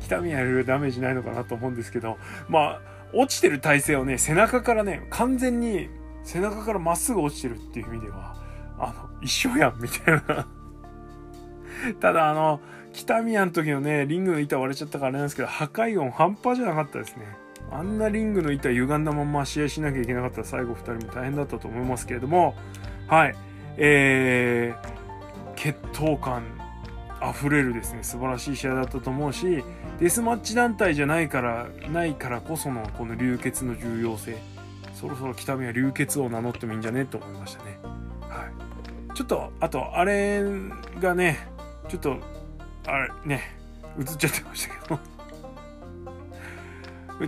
[0.00, 2.16] 北宮よりダメージないのかなと思うんですけど、
[2.48, 2.80] まあ、
[3.12, 5.88] 落ちてる体勢をね、背中からね、完全に
[6.24, 8.34] 背中からまっすぐ落ちてるっていう意味では、
[8.78, 10.46] あの、一緒やん、みたいな
[12.00, 12.60] ただ、あの、
[12.92, 17.26] 北宮の時のね、リングの板割れちゃったからあれなんですけど、破壊音半端じゃなかったですね。
[17.70, 22.56] あんなリングの板歪んだまま試合しなきゃいけなかったら最後2人も大変だったと思いますけれども、
[23.06, 23.34] はい。
[23.76, 26.42] えー、血統感
[27.22, 29.62] 溢れるですね、素晴らしい試合だったと思うし、
[29.98, 34.38] デスマッチ団体じゃないから、ないからこそのこの流血の重要性。
[34.94, 37.04] そろそろ北宮流血を名乗ってもいいんじゃね？
[37.04, 37.78] と思いましたね。
[38.22, 38.48] は
[39.12, 39.14] い。
[39.14, 40.42] ちょっと、あと、あれ
[41.00, 41.38] がね、
[41.88, 42.16] ちょっと、
[42.86, 43.56] あれ、ね、
[43.98, 45.00] 映っちゃってましたけど。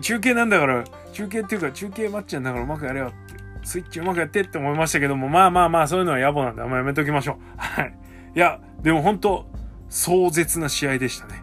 [0.01, 3.13] 中継なんだから、中継っていうか中継マッチなんだからうまくやれよ、
[3.63, 7.37] スイッチうまくやってって思いましたけども、まあまあまあそういうのは野暮なんであんまやめときましょう。
[7.57, 7.95] はい。
[8.35, 9.47] いや、でも本当
[9.89, 11.43] 壮絶な試合でしたね。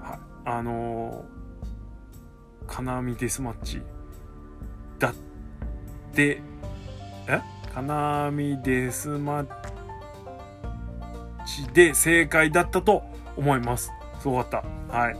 [0.00, 0.18] はい。
[0.46, 3.82] あのー、金網デスマッチ
[4.98, 5.14] だっ
[6.14, 6.42] て、
[7.28, 7.40] え？
[7.72, 9.46] 金網デスマッ
[11.46, 13.04] チで正解だったと
[13.36, 13.92] 思います。
[14.18, 14.96] すごかった。
[14.96, 15.16] はい。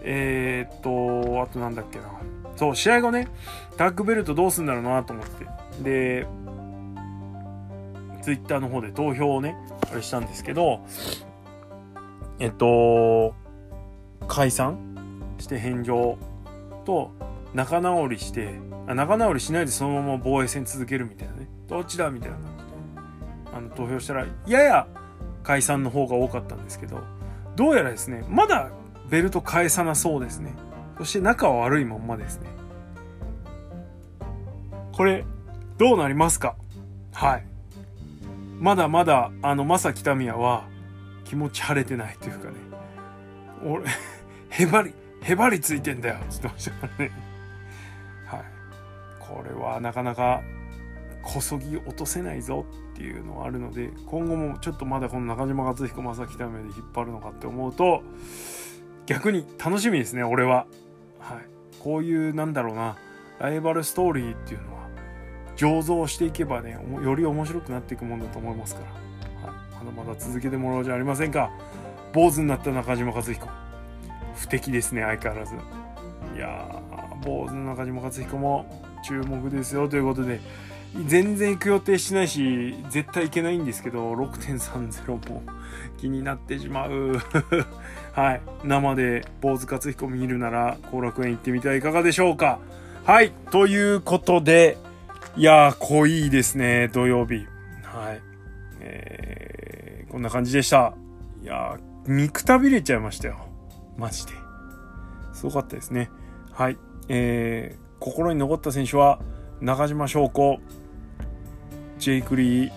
[0.00, 2.04] えー、っと、あとなんだっけな。
[2.56, 3.28] そう、試合後ね、
[3.78, 5.46] タッグベルトどうすんだろうなと思って。
[5.82, 6.26] で、
[8.22, 9.56] ツイッターの方で投票をね、
[9.90, 10.80] あれしたんですけど、
[12.40, 13.34] えっと、
[14.26, 14.76] 解散
[15.38, 16.18] して返上
[16.84, 17.12] と
[17.54, 21.48] 仲直りしてあ、仲直りしないでそのまま防衛戦続けるみたいなね。
[21.68, 22.36] どっちだみたいな。
[23.54, 24.88] あの、投票したら、やや
[25.42, 26.98] 解散の方が多かったんですけど、
[27.54, 28.70] どうやらですね、まだ
[29.10, 30.54] ベルト返さなそうですね。
[30.96, 32.57] そして仲は悪いまんまですね。
[34.98, 35.24] これ、
[35.78, 36.56] どうなりますか？
[37.12, 37.44] はい。
[38.58, 40.64] まだまだ、あの、まさきたみやは、
[41.24, 42.56] 気持ち晴れてないというかね。
[43.64, 43.84] 俺、
[44.50, 47.12] へばり、へばりついてんだよっ、つってましたからね。
[48.26, 48.40] はい。
[49.20, 50.42] これはなかなか、
[51.22, 58.02] こそぎ落とせないぞっていうのはあるので、今後もちょっとまだこの中島克彦正木ためで引っ張るのかって思うと、
[59.06, 60.66] 逆に楽しみですね、俺は。
[61.20, 61.38] はい。
[61.78, 62.96] こういう、なんだろうな、
[63.38, 64.77] ライバルストーリーっていうのは、
[65.58, 68.82] 醸造していけばね、より面白くなっていくもんだと思いますか
[69.42, 69.50] ら。
[69.50, 69.84] はい。
[69.84, 71.50] まだまだ続けてもらおうじゃありませんか。
[72.12, 73.48] 坊主になった中島克彦。
[74.36, 75.54] 不敵ですね、相変わらず。
[76.36, 80.40] いやー、坊主の中島克彦も注目ですよということで、
[81.06, 85.42] 全然行く予定してないし、絶対行けないんですけど、6.30も
[85.98, 87.18] 気になってしまう。
[88.14, 88.40] はい。
[88.62, 92.60] 生で坊主勝彦見るなら、後楽園行ってみてはいかがでしょうか。
[93.04, 93.32] はい。
[93.50, 94.78] ということで、
[95.36, 97.46] いやー、濃いですね、土曜日。
[97.82, 98.20] はい。
[98.80, 100.94] えー、こんな感じでした。
[101.42, 103.38] いやー、見くたびれちゃいましたよ。
[103.96, 104.32] マジで。
[105.32, 106.10] すごかったですね。
[106.52, 106.78] はい。
[107.08, 109.20] えー、心に残った選手は、
[109.60, 110.58] 中島翔子、
[111.98, 112.72] ジェイクリー、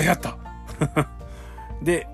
[0.00, 0.36] 流行った
[1.82, 2.06] で、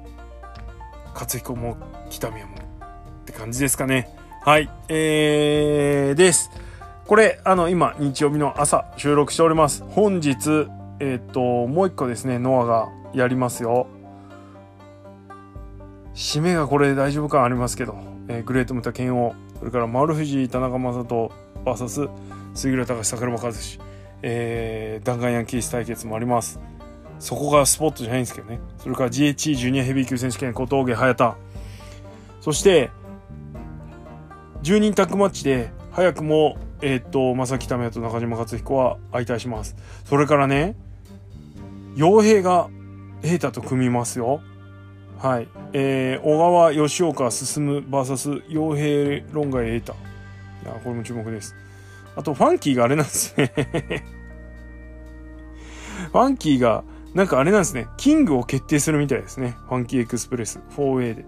[1.15, 1.77] 勝彦も
[2.11, 4.15] 北宮もって感じですかね。
[4.45, 4.69] はい。
[4.89, 6.51] えー、です。
[7.07, 9.85] これ、あの、今、日曜日の朝収録しております。
[9.85, 10.67] 本日、
[10.99, 13.87] えっ、ー、と、もう一個ですね、ノアがやりますよ。
[16.17, 17.95] 締めがこれ大丈夫感ありますけど、
[18.27, 21.33] えー、グレートムタ剣王、それから丸藤田中将人
[21.65, 22.11] VS
[22.55, 23.79] 杉浦隆桜庭和志、
[24.23, 26.59] えー、弾丸ヤンキース対決もあります。
[27.21, 28.59] そこがスポットじゃないんですけどね。
[28.79, 31.37] それから GHE ジュニアヘビー級選手権小峠早田。
[32.41, 32.91] そして、
[34.63, 39.77] 10人タッグマッチで、早くも、えー、っと、正木為也と中島克彦は相対します。
[40.05, 40.77] それからね、
[41.97, 42.69] 傭兵が
[43.23, 44.41] 瑛太と組みますよ。
[45.19, 45.49] はい。
[45.73, 49.93] えー、小川吉岡進 VS 傭兵論外瑛太。
[50.65, 51.55] いや、これも注目です。
[52.17, 53.53] あと、ファンキーがあれなんですね
[56.13, 57.89] ファンキーが、なんかあれなんですね。
[57.97, 59.55] キングを決定するみたいですね。
[59.69, 61.25] ファンキーエクスプレス 4A で。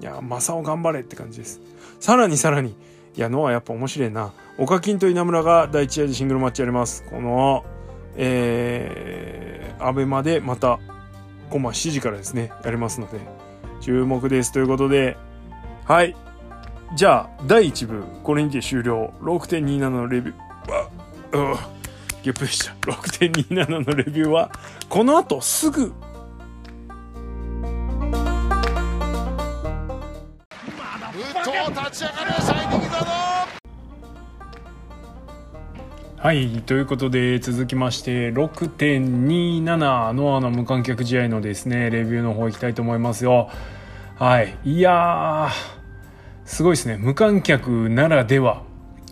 [0.00, 1.60] いや、マサオ頑張れって感じです。
[2.00, 4.32] さらにさらに、いや、ノアやっぱ面白いな。
[4.58, 7.04] オカキンと稲村が第1試合でシングルマッチやります。
[7.10, 7.64] この、
[8.16, 10.78] えー、アベマでまた、
[11.50, 13.18] コマ7時からですね、やりますので、
[13.80, 14.52] 注目です。
[14.52, 15.16] ということで、
[15.84, 16.16] はい。
[16.94, 19.12] じゃあ、第1部、これにて終了。
[19.20, 21.70] 6.27のレビュー、あ、
[22.22, 22.72] ゲップでした。
[22.90, 24.50] 6.27のレビューは、
[24.88, 25.92] この後すぐ、
[36.20, 36.62] はい。
[36.62, 43.50] ということで、続きまして、6.27ノアの無観客試合のですね、レビューの方行きたいと思いますよ。
[44.20, 45.48] はいいや
[46.44, 48.64] すごいですね無観客ならでは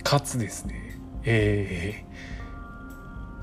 [0.04, 2.04] かつですねえ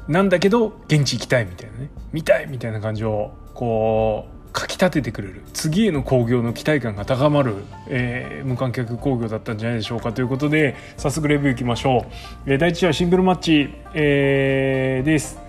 [0.07, 5.41] ー、なんだけど現地行きたいみたいなね見たいみたいな感じをこうかき立ててくれる。
[5.51, 7.55] 次への興行の期待感が高まる、
[7.87, 12.05] えー、無観客興行だったんじゃないでしょうかということで早速レビューいきましょ
[12.47, 15.39] う、えー、第1試合シングルマッチ、えー、です、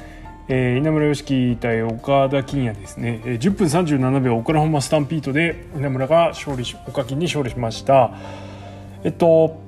[0.49, 8.13] えー、稲村良樹対岡田金也ですね、えー、10分37秒オクラホマスタンピートで稲村が勝利し岡金に勝利しました。
[9.05, 9.63] えっと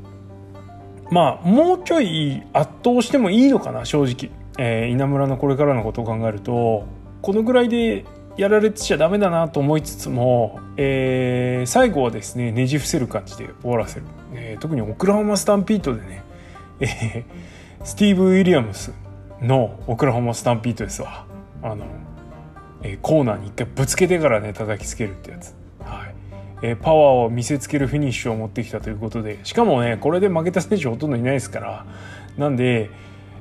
[1.13, 6.87] まあもうちょい圧倒してもいいのかな正直、えー、稲村のこれからのことを考えると
[7.23, 8.05] このぐらいで
[8.39, 16.23] やられてちゃダメだなと思いつつも、えー、最後はですねねじ伏せる感じで終わらせる、えー、特にオクラホマスタンピートでね、
[16.79, 18.93] えー、スティーブ・ウィリアムス
[19.43, 21.27] のオクラホマスタンピートですわ。
[21.65, 21.85] あの、
[22.83, 26.15] えー、コーナーに一回ぶつけてからね叩きつけるってやつ、はい。
[26.63, 31.87] えー、パワーを見せつけるフィニッシュを持ってきたということでしかもねこれで負けた選手ほとんどいないですから。
[32.37, 32.89] なんで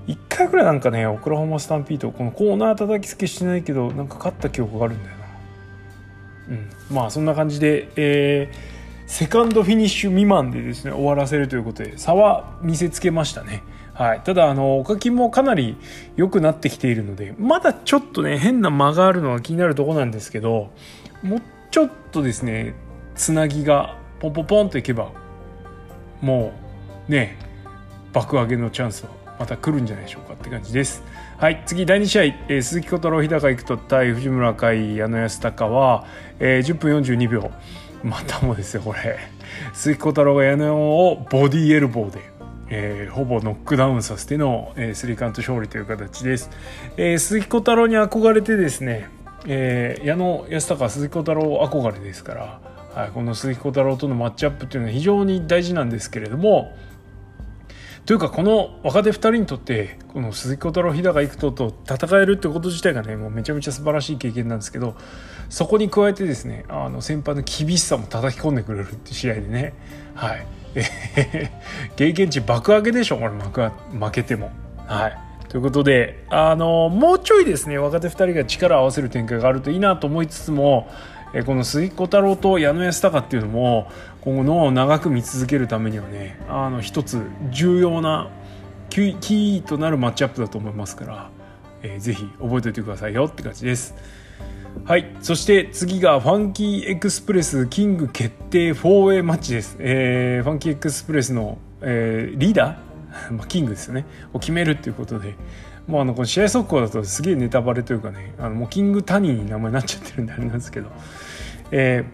[0.07, 5.25] 1回ぐらいなんかねオクラホマスタンピードこのコーナー叩きつけしてないけどなんか勝った記憶があるんだよな。
[6.49, 6.69] うん。
[6.95, 8.77] まあそんな感じでえー
[9.07, 13.63] セカンドフィニッシュ未満でですね終わらせるということで差は見せつけましたね。
[13.93, 15.75] はい、ただあのおかきもかなり
[16.17, 20.71] 良くなってきているのでまだちょっとね変な間があるのが気になるところなんですけど
[21.23, 21.41] もう
[21.71, 22.75] ちょっとですね
[23.15, 25.11] つなぎがポンポンポンといけば
[26.21, 26.51] も
[27.07, 27.39] うね
[28.13, 29.09] 爆上げのチャンスは
[29.39, 31.03] また来るんじゃないでしょうかって感じです。
[31.37, 36.05] はい、次第2試合、えー、鈴木小太郎日高育人対藤村海矢野安隆は、
[36.39, 37.51] えー、10分42秒。
[38.03, 39.17] またもですよこれ。
[39.73, 42.19] 鈴木小太郎が矢野をボディエルボーで、
[42.69, 46.49] えー、ほぼノックダウンさせての、えー、スリーカウント勝利という形です、
[46.97, 49.09] えー、鈴木小太郎に憧れてですね、
[49.45, 52.59] えー、矢野安隆鈴木小太郎憧れですから、
[52.93, 56.75] はい、この鈴木小太郎とのマッチアップっていうのは非常に大事なんですけれども
[58.07, 64.95] というかこの若手2人にとってこの鈴木小太郎日高育人と戦えるってこと自体がねもうめちゃめちゃ素晴らしい経験なんですけど
[65.49, 69.73] そこに加えてですねあの先輩の厳しさも叩き込んでくれるって試合でね。
[70.15, 70.47] はい。
[71.97, 74.51] 経験値爆上げでしょこれ負けても。
[74.85, 75.17] はい。
[75.49, 80.89] ということであのもうちょいですね若手2人が力を合わせる展開があるといいなと思いつつも
[81.33, 87.21] えこの鈴木小太郎と矢野安隆っていうのも今後ノアを長く見続けるためにはねあの一つ
[87.51, 88.29] 重要な
[88.89, 91.29] キーとなるマッチアップだと思いますから、
[91.83, 93.93] えー、ぜひ覚えておいてくださいよって感じです。
[94.85, 95.15] はい。
[95.21, 104.05] そして次がファンキーエクスプレスキング決定 4way マッチです、えー、ファンキーエクスプレスの、えー、リーダー、 キングですよね。
[104.33, 105.35] を決めるっていうことで
[105.87, 110.89] もうあのこの試合速報だとすげえネタバレというかねあのもうキングタニーに名前になっちゃってるんであれなんですけど。
[111.71, 112.05] え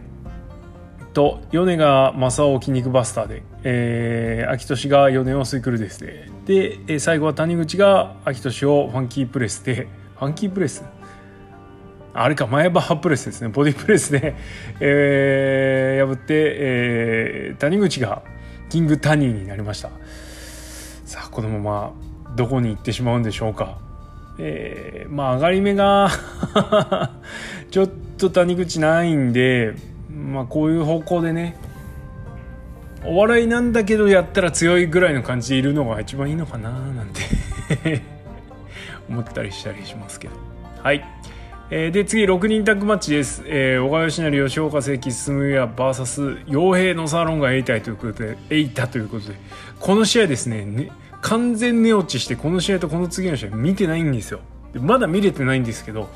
[1.01, 10.83] ー、と米が正雄筋肉バスターで、えー、秋年が米をスイクルですでで、えー、最後は谷口が秋年をファンキープレスでファンキープレス？
[12.15, 13.49] あれか前歯プレスですね。
[13.49, 14.35] ボディプレスで、
[14.79, 18.23] えー、破って、えー、谷口が
[18.69, 19.89] キングタニーになりました。
[21.05, 21.93] さあこのまま
[22.35, 23.77] どこに行ってしまうんでしょうか。
[24.37, 26.09] えー、まあ上がり目が
[27.69, 29.73] ちょっと谷口ないんで
[30.11, 31.55] まあこういう方向でね
[33.05, 38.01] お笑いなんだけどやったら強いぐらいの感じでいるのが一番いいのかななんて
[39.09, 40.35] 思ったりしたりしますけど。
[40.81, 41.05] はい。
[41.69, 49.35] えー、で次6人タッグマッチです、えー、小川義成吉岡聖輝進谷 VS 傭兵のサロンがエイタということでエイタということで
[49.79, 50.91] この試合ですねね
[51.23, 54.41] 完全寝落ちしてこの試合とこの次の試合見てないんですよ。
[54.75, 56.09] まだ見れてないんですけど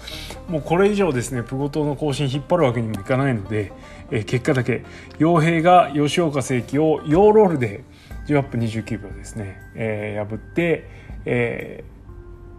[0.49, 3.72] もうこれ以上ですねプゴトの更新引っ張るわけにもいかないので、
[4.10, 4.84] えー、結果だけ
[5.20, 7.84] 傭兵が吉岡聖輝をヨーロールで
[8.28, 10.89] 18分29秒ですね、えー、破って、
[11.26, 11.84] え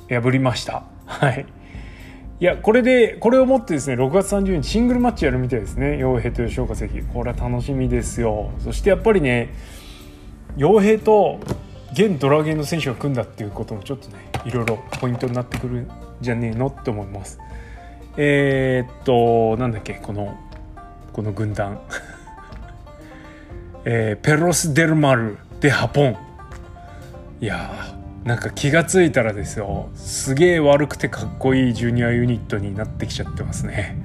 [0.09, 0.85] ー、破りました。
[1.07, 1.47] はい。
[2.41, 8.53] いやこれでこれをもってですね6月30日シングルマッチやるみたいですね傭兵と吉岡関これは楽しみですよ。
[8.61, 9.53] そしてやっぱりね
[10.57, 11.41] 傭兵と
[11.93, 17.39] 現ドラゲーの選手が組んだっていうこともちょっとねいろいろポイントになってくるんじゃねえのって思います。
[18.17, 20.37] えー、っとなんだっけこの
[21.13, 21.81] この軍団。
[23.85, 26.17] えー、ペロス・デルマル・デ・ハポン
[27.41, 27.71] いや
[28.25, 29.89] なんか気が付いたらですよ。
[29.95, 33.97] すげえ悪くてかっこいいジュニアユニットになってきちゃってますね。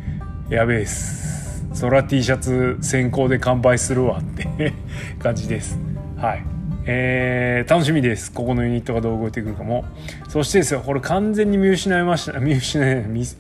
[0.50, 1.66] やべえっす。
[1.82, 4.74] 空 T シャツ先行で完売するわって
[5.22, 5.78] 感じです。
[6.18, 6.53] はい。
[6.86, 8.32] えー、楽しみです。
[8.32, 9.86] ここのユニットがどう動いてくるかも。
[10.28, 12.40] そしてですよこれ完全に見失いました。
[12.40, 13.38] 見失いミス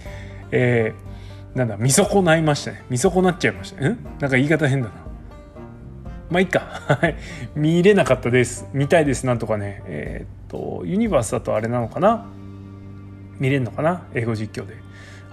[0.52, 2.84] えー、なんだ見損ないましたね。
[2.90, 3.98] 見損なっちゃいましたん？
[4.20, 4.94] なんか言い方変だな。
[6.30, 6.60] まあいいか。
[6.62, 7.16] はい。
[7.56, 8.68] 見れなかったです。
[8.74, 9.26] 見たいです。
[9.26, 9.84] なんとかね。
[9.88, 12.26] えー、っとユニバースだとあれなのかな？
[13.40, 14.08] 見れるのかな？
[14.14, 14.76] 英語実況で。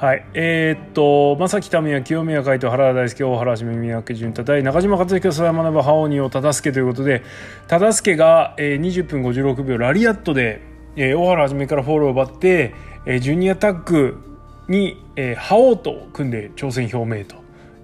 [0.01, 0.25] はい。
[0.33, 7.23] えー、っと正木民也清宮海斗原田大輔大原はじめ三宅潤太対中島克彦曽山学覇王にを忠助ということで
[7.69, 10.63] 忠助が、えー、20分56秒ラリアットで、
[10.97, 12.75] えー、大原はじめからフォールを奪って、
[13.05, 14.39] えー、ジュニアタッグ
[14.69, 17.37] に、えー、覇王と組んで挑戦表明と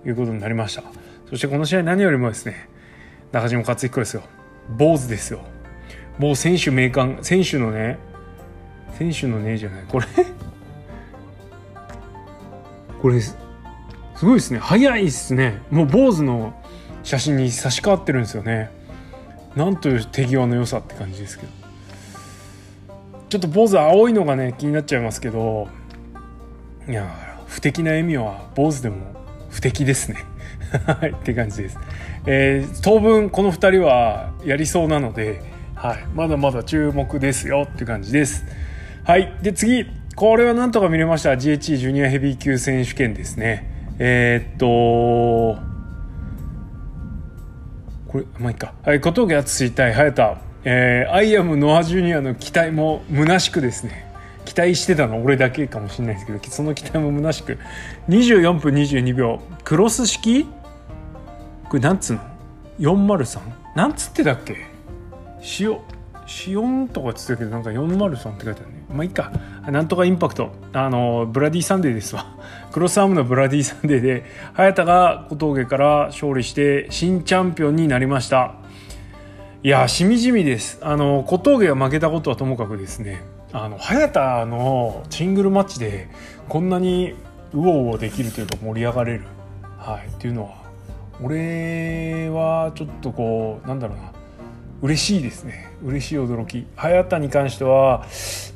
[0.09, 0.85] いうことになりました。
[1.29, 2.71] そしてこの試合何よりもですね
[3.31, 4.23] 中島克彦ですよ。
[4.71, 5.41] 坊主ですよ。
[6.17, 7.99] もう選手名鑑選手のね
[8.97, 10.07] 選手のねじゃないこれ？
[13.07, 13.37] これす
[14.21, 14.59] ごいですね。
[14.59, 15.63] 早いですね。
[15.71, 16.61] もう坊主の
[17.05, 18.69] 写真に差し替わってるんですよね。
[19.55, 21.53] なんという手際の良さって感じですけど。
[23.29, 25.69] ちょっと坊主青いのがね気になっちゃいますけど。
[26.89, 27.09] いや
[27.47, 28.97] 不敵な笑みは坊主でも
[29.51, 30.25] 不敵ですね。
[30.85, 31.79] はいって感じです、
[32.27, 35.43] えー、当分この2人はやりそうなので、
[35.77, 38.45] はい、まだまだ注目ですよって感じです。
[39.05, 39.87] はいで次。
[40.17, 41.37] これはなんとか見れました。
[41.37, 43.95] GHE ジュニアヘビー級選手権ですね。
[43.99, 45.61] えー、っと
[48.11, 48.73] これまあいいか。
[48.83, 50.39] はい小峠淳対早田。
[50.65, 54.11] えー、アイアムノアジュニアの期待も虚しくですね。
[54.47, 57.59] 期待してたの俺だけかもしれないですけどその期待も虚しく。
[58.09, 59.43] 24分22秒。
[59.65, 60.47] クロス式？
[61.69, 62.23] これなんつうの
[62.81, 63.41] ?403?
[63.75, 64.57] なんつってたっけ？
[65.61, 65.77] 塩
[66.49, 68.76] 塩とかつってたけどなんか403って書いてあるね。
[68.97, 69.31] まあいいか。
[69.67, 70.51] なんとかインパクト。
[70.73, 72.27] あのブラディサンデーですわ。
[72.73, 74.25] クロスアームのブラディサンデーで
[74.55, 78.55] 早田が小峠から勝利して新チャンピオンになりました。
[79.63, 80.79] いやしみじみです。
[80.83, 83.23] あの小峠が負けたことはともかくですね。
[83.53, 86.09] あの早田のシングルマッチで
[86.49, 87.15] こんなに
[87.53, 89.23] うおうおできるというか盛り上がれる、
[89.79, 90.67] はい、っていうのは
[91.23, 94.16] 俺はちょっとこうなんだろうな。
[94.83, 95.73] 嬉しいですね。
[95.83, 96.67] 嬉しい驚き。
[96.77, 98.07] 早田に関しては、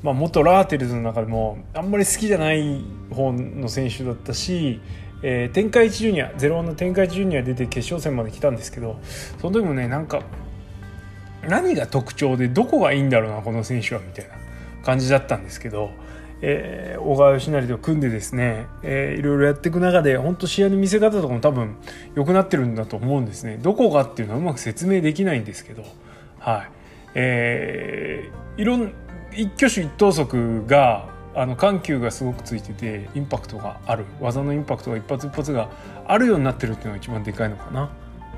[0.03, 4.81] まあ、元ラーテルズの中でもあんまり好きじゃない方の選手だったし、
[5.23, 8.99] えー、天下一ジュニア01の天下一ジュニア出て決勝戦まで来たんですけど
[9.41, 10.23] その時もねなんか
[11.47, 14.35] 何が特徴でどこがいいんだろうなこの選手はみたいな
[14.83, 15.91] 感じだったんですけど
[16.43, 21.77] えー、小川義成と組んでですね、えー、いろいろやっていく中で本当試合の見せ方とかも多分
[22.15, 23.59] 良くなってるんだと思うんですね。
[23.61, 25.85] どこがっていうのはうまく説明できないんですけど
[26.51, 26.71] はい。
[27.15, 28.93] えー、いろん
[29.33, 34.05] 一挙手一投足があの緩急がすごくついててインパクトがある。
[34.21, 35.69] 技のインパクトが一発一発が
[36.07, 37.91] あるようになってるっていうのが一番でかいのかな。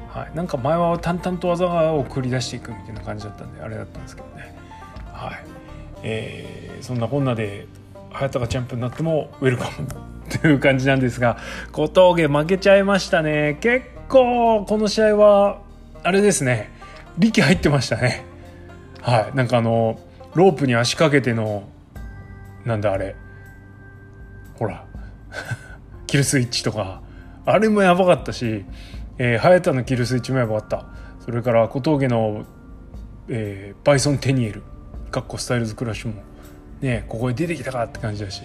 [0.08, 4.54] はい、なんか前は淡々と技を繰り出していくみたいな感じだったんであれだったんですけどね。
[5.10, 5.44] はい。
[6.02, 7.66] えー、そんなこんなで
[8.10, 9.86] 早田がチャンプになってもウェルカム
[10.28, 11.38] という感じなんですが
[11.72, 13.56] 小峠負けちゃいましたね。
[13.62, 15.62] 結構この試合は
[16.02, 16.70] あれですね。
[17.18, 18.24] 力入ってましたね。
[19.00, 19.36] はい。
[19.36, 19.98] なんかあの
[20.34, 21.68] ロープに足掛けての
[22.64, 23.16] なんだあれ。
[24.58, 24.84] ほら。
[26.06, 27.02] キルスイッチとか。
[27.44, 28.64] あれもやばかったし、
[29.18, 30.86] えー、早田のキルスイッチもやばかった。
[31.20, 32.44] それから小峠の、
[33.28, 34.62] えー、バイソン・テニエル。
[35.10, 36.22] かっこスタイルズクラッシュも。
[36.80, 38.42] ねここに出てきたかって感じだし。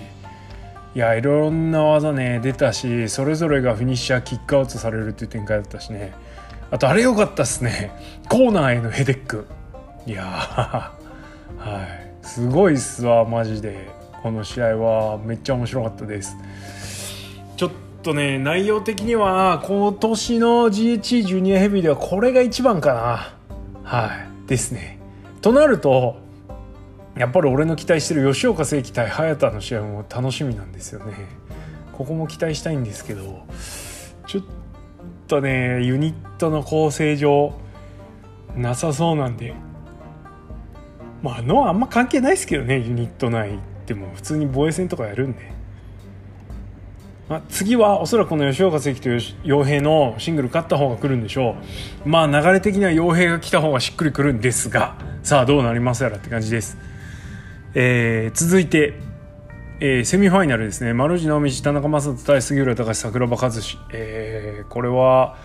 [0.95, 6.13] いやいろんな技ね出たしそれぞれがフィニッシャーキックアウトされるっていう展開だったしね。
[6.69, 7.91] あとあれ良かったっすね。
[8.29, 9.45] コーナーへのヘデック。
[10.05, 10.93] いやは
[12.23, 12.25] い。
[12.25, 13.95] すごいっすわマジで。
[14.23, 16.35] この試合はめっちゃ面白かったです。
[17.55, 17.71] ちょっ
[18.03, 23.33] とね内容的には今年の GHE ジュニアヘビーではこれが一番かな。
[23.83, 24.07] は
[24.45, 24.49] い。
[24.49, 24.99] ですね。
[25.41, 26.17] となると
[27.15, 31.13] やっぱり俺の期待してる吉岡聖輝対早田の試合も楽しみなんですよね。
[31.93, 33.43] ここも期待したいんですけど
[34.27, 34.43] ちょっ
[35.27, 37.53] とねユニットの構成上
[38.55, 39.53] なさそうなんで。
[41.21, 44.07] まあのあんま関係ないですけどねユニット内でも。
[44.15, 45.51] 普通に防衛戦とかやるんで、
[47.27, 51.55] まあ、次はおそらくこの吉岡関と傭兵のシングル勝った方が来るんでしょ
[52.05, 52.09] う。
[52.09, 54.95] まあ流れ的には傭兵が来た方がしっくりくるんですが。
[55.23, 56.77] さあどうなりますやらって感じです。
[57.73, 58.93] えー、続いて、
[59.79, 60.93] えー、セミファイナルですね。
[60.93, 65.35] 丸内直道田中将人対杉浦隆桜庭和志、えー、これは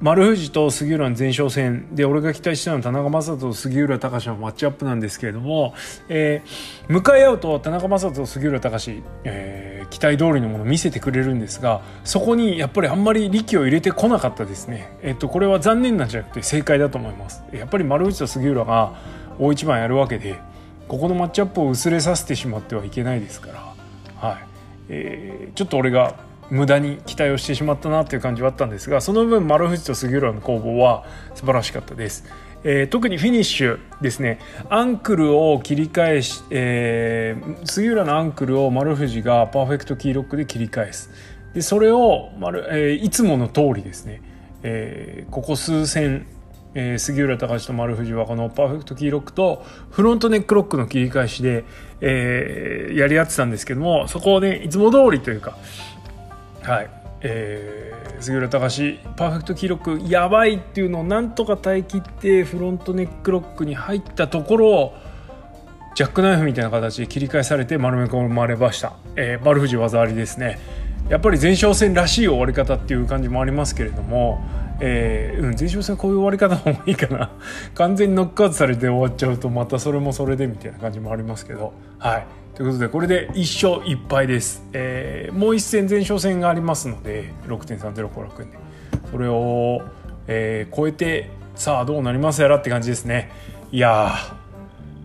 [0.00, 1.94] 丸藤と杉浦の前哨戦。
[1.94, 5.72] で俺が期待したのは田中将人と杉浦隆のマッチアップなんですけれども、
[6.10, 17.42] えー、向かい合うと田中将人と杉浦隆、えー、期待通りのものを見せてくれるんですがそこにやっぱりあんまり力を入れてこなかったですね、えっと、これは残念なんじゃなくて正解だと思います。
[17.50, 18.92] やっぱり丸藤と杉浦が
[19.38, 20.38] 大一番やるわけで
[20.88, 23.74] ここのマッチアップを薄れさせてしまってはいけないですか
[24.20, 24.44] ら、はい。
[24.88, 26.16] えー、ちょっと俺が
[26.50, 31.04] 無駄に期待をしてしまったなという感じはあったんですがその分丸藤と杉浦の攻防は
[31.34, 32.24] 素晴らしかったです。
[32.64, 34.38] えー、特にフィニッシュですね。
[34.68, 41.10] アンクルを切り返し、えー、杉浦のアンクルを丸藤がパーフェクトキーロックで切り返す。
[41.54, 44.22] でそれを丸、えー、いつもの通りですね、
[44.62, 46.26] えー、ここ数戦
[46.74, 51.64] えー、杉浦隆と丸藤はこのパーフェクトキーロックとフロントネックロックの切り返しで、
[52.00, 55.56] えー、やり合ってたんですけどもそこをねいつも通りというか
[56.62, 64.94] はい、えー、杉浦隆パーフェクトキーロックやばいっていうのをなんとか耐え切ってフロントネックロックに入ったところを
[65.94, 70.58] ジャックナイフみたいな形で切り返されて丸め込まれました、えー、丸藤技ありですね。
[71.12, 74.42] やっぱり前哨戦らしい終わり方っていう感じもありますけれども
[74.80, 77.30] えー、うん、前哨戦こういう終わり方の方がいいかな。
[77.76, 81.74] 完全にノックアウトされて終わっちゃうとまたそれもそれでみたいな感じもありますけど。
[81.98, 82.26] はい。
[82.54, 88.56] ということでこれで1勝1敗です、えー、もう1戦前哨戦がありますので6.30後楽園で。
[89.10, 89.82] それを、
[90.26, 93.30] えー、超えてさあどうなりますやらって感じですね。
[93.70, 94.12] いや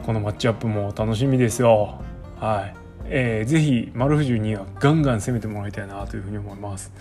[0.03, 1.99] このマッチアップも楽しみですよ。
[2.39, 6.91] はい、えー、ぜひ丸藤にはガンガン攻めてもらいたいなというふうに思います。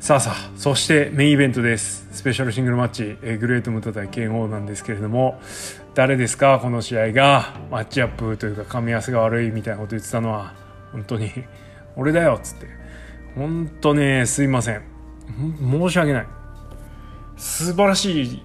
[0.00, 2.08] さあさあそしてメインイベントです。
[2.12, 5.40] スペシャルシングルマッチ、えグレートムタ対剣王なんですけれども
[5.94, 6.58] 誰ですか？
[6.60, 7.54] この試合が。
[7.70, 10.54] マッチアップというか噛み合わせが悪いみたいなこと言ってたのは
[10.90, 11.30] 本当に
[11.94, 12.66] 俺だよっつって。
[13.36, 14.82] 本当ねすいません
[15.60, 16.26] 申し訳ない。
[17.36, 18.42] 素晴らしい。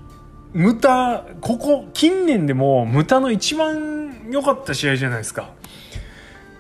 [0.54, 5.50] ムタここ近年でもムタの一番良かった試合じゃないですか。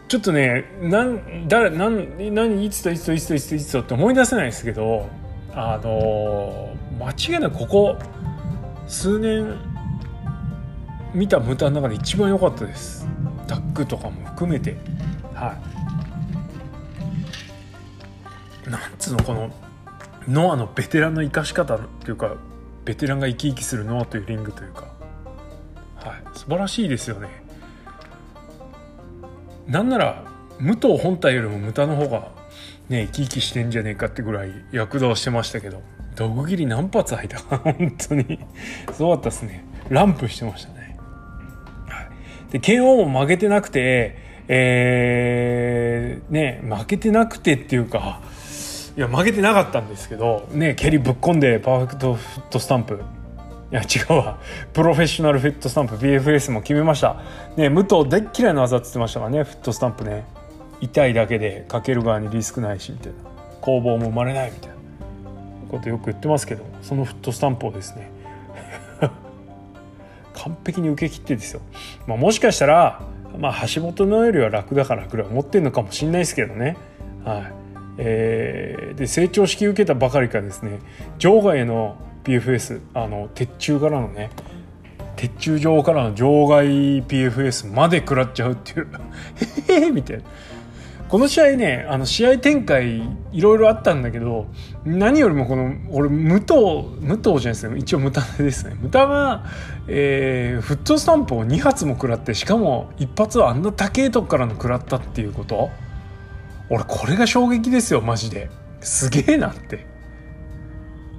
[0.07, 5.09] ちょっとねなん誰なん何いつといつといつといつといつとって思い出せないですけど
[5.53, 7.97] あの間違いなくここ
[8.87, 9.55] 数年
[11.13, 13.07] 見た無駄の中で一番良かったです。
[13.47, 14.77] タッグとかも含めて。
[15.33, 15.57] は
[18.67, 18.69] い。
[18.69, 19.49] なんつうのこの
[20.27, 22.35] ノアのベテランの生かし方っていうか
[22.83, 24.87] ベテランが生き生きするノアというリングというか。
[25.95, 26.23] はい。
[26.33, 27.46] 素晴らしいですよね。
[29.67, 30.23] なんなら
[30.59, 32.31] 武藤本体よりも無駄の方が
[32.89, 35.81] ね生き生きしてんじゃねえかってぐらい躍動してましたけど
[36.15, 38.39] どこ切り何発入ったか本当に。
[38.91, 39.63] すごかったですね。
[39.89, 40.97] ランプしてましたね、
[41.87, 42.01] は
[42.49, 44.17] い、で剣王も負けてなくて
[44.49, 48.21] えー、ね負けてなくてっていうか
[48.97, 53.01] いや負けてなかったんですけどね蹴りぶっ込んでパーフェクトフットスタンプ
[53.71, 54.39] いや違うわ。
[54.73, 57.21] プロフェッショナルフィットスタンプ BFS も決めました。
[57.57, 59.43] ね武藤大っ嫌いな技って言ってましたからね。
[59.43, 60.25] フットスタンプね。
[60.79, 63.17] 痛いだけでかける側にリスクないしみたいな。
[63.61, 64.77] 攻防も生まれないみたいな。
[65.67, 68.09] ことよく言ってますけどそのフットスタンプをですね。
[70.33, 71.61] 完璧に受け切ってですよ、
[72.05, 73.01] まあ、もしかしたら、
[73.37, 76.77] まあ、橋本のよりは楽だからぐらい思ってるのかもしれないですけどね。
[77.25, 77.53] はい。
[77.99, 80.77] えー、で成長式受けたばかりかですね
[81.17, 81.97] 場外への
[82.27, 84.29] PFS あの鉄柱からのね
[85.15, 86.67] 鉄柱上からの場外
[87.03, 88.87] PFS まで食らっちゃうっていう。
[89.67, 90.23] へへみたいな。
[91.09, 93.01] この試合ねあの試合展開
[93.31, 94.47] いろいろあったんだけど
[94.83, 96.53] 何よりもこの俺武藤
[96.99, 98.75] 武藤じゃないですか一応無駄ですね。
[98.79, 99.45] 無駄が、
[99.87, 105.69] えー、フットスタンプを2発も食らってしかも1発はあんな高いとこからの食らったっていうこと。
[106.69, 108.49] 俺これが衝撃ですよマジで。
[108.81, 109.96] すげえなって。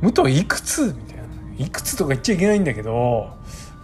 [0.01, 0.83] 武藤いくつ？
[0.83, 1.25] みたいな。
[1.59, 3.37] いくつとか言っちゃいけないんだけど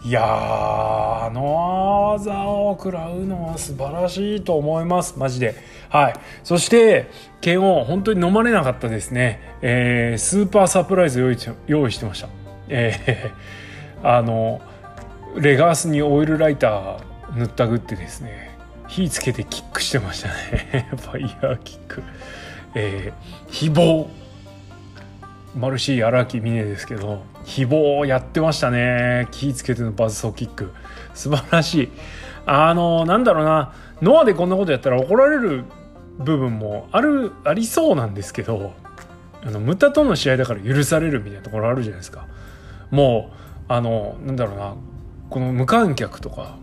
[0.04, 5.18] いやあの技を食らうのは素晴らしいと思います。
[5.18, 5.54] マジで。
[5.88, 6.14] はい。
[6.42, 7.10] そして
[7.40, 12.28] 剣を本当に飲まれなかったですね、えー、スーパーサプライズ用意用意してました。
[12.68, 14.60] えー、 あの
[15.36, 16.98] レガースにオイルライター
[17.36, 20.86] 塗ったぐってですね火つけてキックしてましたね。
[20.96, 22.02] ファイヤーキック。
[22.74, 24.10] えー、非棒
[25.54, 29.28] マルシー荒木峰ですけど誹謗やってましたね。
[29.30, 30.72] 気ぃつけてのバズソーキック。
[31.14, 31.88] 素晴らしい。
[32.46, 33.72] あのなんだろうな。
[34.02, 35.64] ノアでこんなことやったら怒られる
[36.18, 38.72] 部分もあるありそうなんですけど
[39.42, 42.26] あのムタとの試合だから許されるみたいなところあるじゃないですか。
[42.90, 44.74] もうあのなんだろうな。
[45.30, 46.56] この無観客とか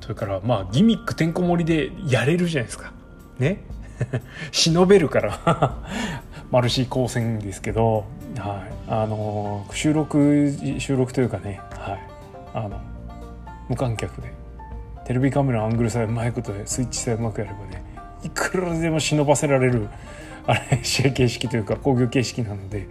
[0.00, 2.92] それからまあギミックてんこ盛りでやれるじゃないですか。
[3.38, 3.62] ね？
[4.52, 5.78] 忍べるから。
[6.50, 8.04] マルシー光線ですけど
[8.36, 12.00] はい、あの収録収録というかね、はい、
[12.54, 12.80] あの
[13.68, 14.32] 無観客で
[15.06, 17.82] テレビカメラのアングルさえうまいことでスイッチさえうまくやればね
[18.22, 19.88] いくらでも忍ばせられる
[20.46, 22.88] あれ試合形式というか工業形式なので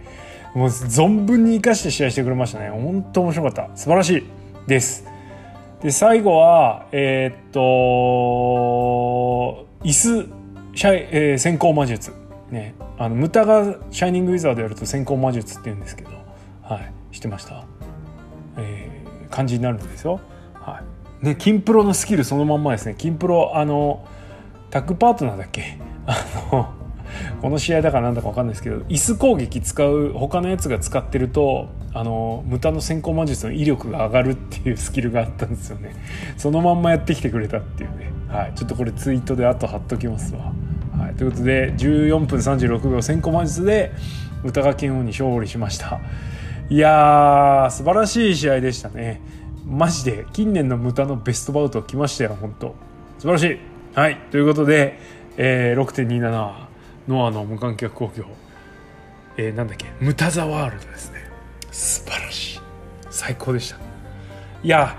[0.54, 2.70] もう存分に生かして試合してくれましたね。
[2.70, 3.76] 本当面白かった。
[3.76, 4.24] 素晴らしい
[4.66, 5.04] です。
[5.82, 7.60] で最後はえー、っと
[9.84, 10.28] 椅子、
[10.84, 12.17] えー、先行魔術。
[12.50, 16.10] ねあのムタがシャイニングウィザードやると先行魔術って言うんですけど
[16.62, 17.64] はい知ってました、
[18.56, 20.20] えー、感じになるんですよ。
[20.54, 20.82] は
[21.22, 21.24] い。
[21.24, 22.94] ね金プロのスキルそのまんまですね。
[22.96, 24.06] 金プロあの
[24.70, 25.78] タッグパートナーだっけ？
[26.06, 26.16] あ
[26.52, 26.68] の
[27.40, 35.94] この試合だからなんだか分かんないですけど椅子攻撃使う他のやつが使ってるとあの無駄の先行魔術の威力が上がるっていうスキルがあったんですよね。
[36.36, 40.52] そのまんまやってきてくれたっていうね、はい、ちょっとこれツイートで後貼っときますわ、
[41.18, 43.92] ということで14分36秒先行魔術で
[44.44, 46.00] 歌川剣王に勝利しました。
[46.70, 49.20] いやー素晴らしい試合でしたね。
[49.66, 52.76] マジで近年の無駄のベストバウト来ましたよ本当。
[53.18, 53.58] 素晴らしい。
[53.94, 54.96] はいということで、
[55.36, 56.54] えー、6.27
[57.08, 58.24] ノアの無観客興行、
[59.36, 61.18] えー、なんだっけムタザワールドですね。
[61.72, 62.60] 素晴らしい。
[63.10, 63.76] 最高でした。
[64.62, 64.96] いや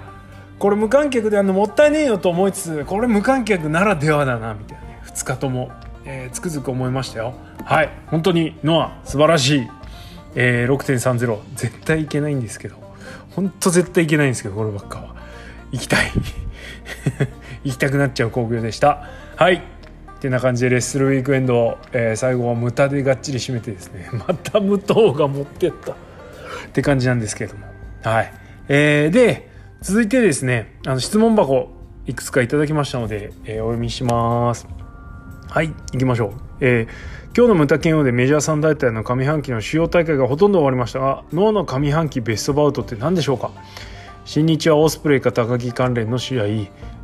[0.58, 5.02] これ無観客であのもったいねえよと思いつつこれ無観客ならではだなみたいなね。
[5.06, 5.72] 2日とも、
[6.12, 7.36] えー、つくづく思いましたよ。
[7.64, 7.90] はい。
[8.08, 9.68] 本当にノア素晴らしい、
[10.34, 12.78] えー、6.30絶対いけないんですけど。
[13.36, 15.16] 本当絶対いけないんですけどこればっかは。
[15.72, 16.12] 行きたい。
[17.64, 19.08] 行きたくなっちゃう興行でした。
[19.36, 19.56] はい。
[19.56, 19.62] っ
[20.20, 24.10] てな感じでレッスルウィークエンド、えー、最後は無駄でがっちり締めてですね。
[24.28, 25.92] また無糖が持ってった。
[25.92, 25.96] っ
[26.74, 27.68] て感じなんですけれども。
[28.02, 28.34] はい、
[28.68, 29.48] えー、で
[29.82, 31.70] 続いてですねあの質問箱
[32.08, 34.89] いくつかいただきましたので、えー、お読みします。
[35.50, 36.88] はい行きましょう、えー、
[37.36, 43.50] 今日の無駄剣王でメジャー3大会の上半期の主要大会がほとんど終わりましたが脳の上半期ベストバウトって何でしょうか？
[44.26, 46.44] 新日はオスプレイか高木関連の試合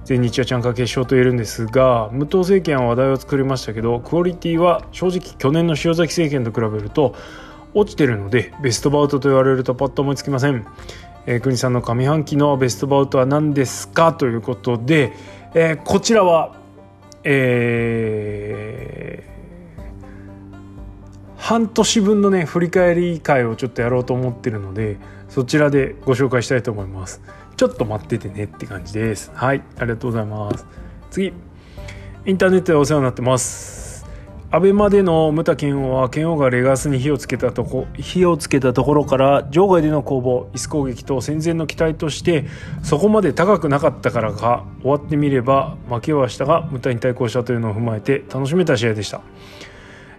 [0.03, 7.15] 全日はちゃんか決勝と言えるんですが武藤政権は話題を作りましたけどクオリティは正直去年の塩崎政権と比べると
[7.73, 10.67] 落ちてるのでベストバウトと言われるとパッと思いつきません、
[11.25, 14.13] えー、国さんの上半期のベストバウトは何ですか？
[14.13, 15.13] ということで、
[15.55, 16.63] えー、こちらは
[17.27, 24.97] えー、半年分のね振り返り会をちょっとやろうと思ってるので
[25.27, 27.21] そちらでご紹介したいと思います。
[27.57, 29.31] ちょっと待っててねって感じです。
[29.33, 30.65] はい、ありがとうございます。
[31.09, 31.33] 次、
[32.25, 33.74] インターネットでお世話になってます。
[34.55, 42.45] アベマでのムタ剣王は剣王がレガスに火をつけたとこ火をつけたところから場外での攻防椅子攻撃と戦前の期待として
[42.81, 49.23] そこまで高くなかったからか終わってみれば負けはしたがムタに対抗したというのを踏まえて楽しめた試合でした。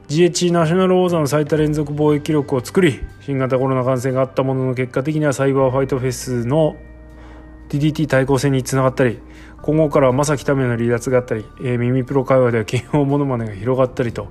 [0.09, 6.76] GH ナショナル王座の最多連続防衛記録を作り新型コロナ感染があったものの結果的にはサイバーファイトフェスの
[7.70, 9.18] DDT 対抗戦につながったり
[9.67, 14.29] 今後からは正木民の離脱があったり、えー、耳プロ会話では剣王モノマネが広がったりと、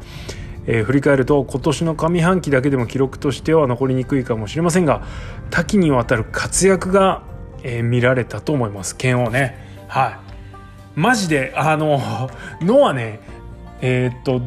[0.65, 5.03] えー、振り返ると今年の上半期だけでも記録としては残りにくいかもしれませんが
[5.49, 7.21] 多岐にわたる活躍が、
[7.63, 8.95] えー、見られたと思います。
[8.95, 9.57] 剣王ね。
[9.89, 10.21] は
[10.95, 10.99] い。
[10.99, 11.99] マジであの
[12.61, 13.19] のはね
[13.81, 14.41] えー、っと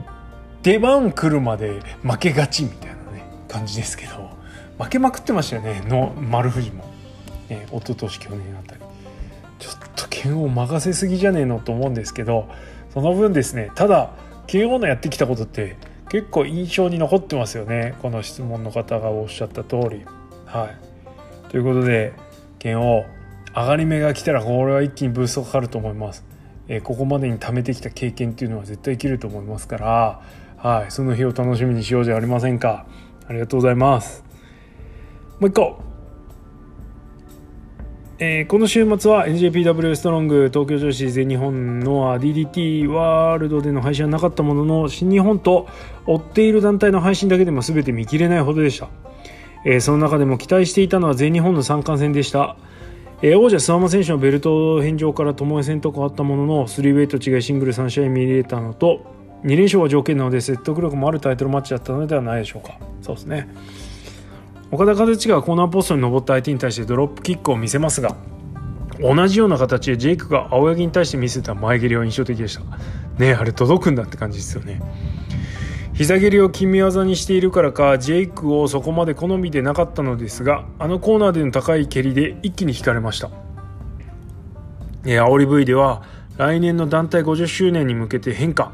[0.62, 4.30] 出番来るまで負けがちみたいなね感じですけど
[4.78, 5.82] 負けまくってましたよね。
[5.86, 6.88] の丸藤も。
[7.50, 8.54] えー、一昨年去年
[9.58, 12.48] ちょっと剣を任せすぎじゃねえのと思うんですけど
[12.92, 14.12] その分ですねただ
[14.46, 15.76] 剣王のやってきたことって
[16.08, 20.04] 結構印象に残ってますよねこの質問の方がおっしゃった通り。
[20.46, 20.70] は
[21.46, 22.14] い、ということで
[22.58, 23.04] 剣王
[23.54, 26.24] 上がり目が来たらこれは一気にブーストかかると思います。
[26.68, 30.22] えー、ここまでに貯めてきた経験っていうのは絶対生きると思いますから、
[30.56, 32.86] はい、その日を楽しみにしようじゃありませんか。
[33.26, 34.24] ありがとうございます。
[35.40, 35.80] もう一個
[38.20, 45.68] えー、この週末は NJPW ストロング東京女子全日本の DDT ワールドでの配信はなかったものの新日本と
[46.04, 48.88] 追っている団体の配信だけでも全て見切れないほどでした、
[49.64, 52.56] えー、その中でも期待していたのは全日本の三冠戦でした、
[53.22, 59.14] えー、王者諏訪間選手のベルト返上から巴戦と変わったものの3ウェイト違いシングル3試合見れたのと
[59.44, 62.80] 2連勝は条件なので説得力もあるタイトルマッチだったのではないでしょうか。
[63.00, 63.48] そうですね。
[64.70, 68.16] 岡田和親がコーナーポストに登った相手に対してドロップキックを見せますが
[69.00, 72.62] 同じような形でジェイクが青柳に対して見せた前蹴りは印象的でした。
[73.18, 74.82] ねあれ届くんだって感じですよね。
[75.94, 83.30] 膝蹴りを決め技にしているからかジェイクをそこまで好みでなかったのですがあのコーナーでの高い蹴りで一気に引かれました。
[85.04, 86.02] 煽り V では
[86.36, 88.72] 来年の団体50周年に向けて変化。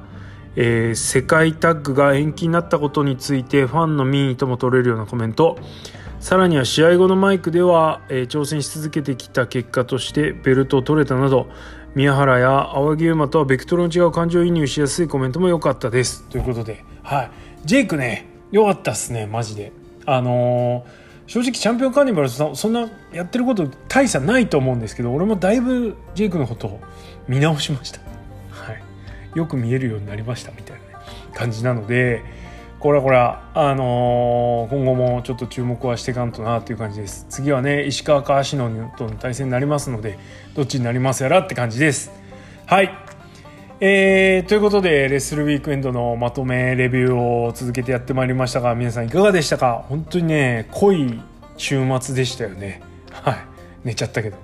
[0.56, 5.58] えー、世界タッグが延期になったことについてファンの民意とも取れるようなコメント。
[6.20, 11.48] さらには試合後のマイクでは、えー、挑戦し続けてきた結果としてベルトを取れたなど
[11.94, 16.22] 宮原や青木優馬とはベクトルの違う感情移入しやすいコメントも良かったです。
[16.30, 17.30] ということで、はい、
[17.66, 19.72] ジェイクね良かったっすねマジで。
[20.06, 26.80] あのー、正直チャンピオンカーニバルさんそんなやってること大差ないと思うんですけど俺もだいぶジェイクのことを
[27.28, 28.03] 見直しました。
[29.34, 31.04] よく見えるようになりましたみたいな、ね、
[31.34, 32.22] 感じなので
[32.80, 37.24] これはこれはあのー、今後もちょっと注目はしていかんとなっていう感じです。
[37.30, 40.18] 次はね石川か芦野との対戦になりますので
[40.54, 42.10] どっちになりますやらって感じです。
[42.66, 42.94] はい。
[43.80, 49.84] えー、ということでレッスルウィークエンドのまとめレビューを続けてやってまいりましたが皆さんいかがでしたか？
[49.88, 51.20] 本当にね濃い
[51.56, 52.82] 週末でしたよね。
[53.12, 53.36] はい。
[53.82, 54.36] 寝ちゃったけど。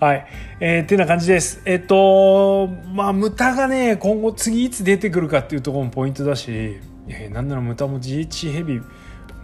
[0.00, 0.26] はい。
[0.60, 1.60] えー、ってな感じです。
[1.66, 8.80] えっ、と、まあ、ムタがね、今後次いつ出てくるかっていうところもポイントだし、えー、なんならムタも GH ヘビ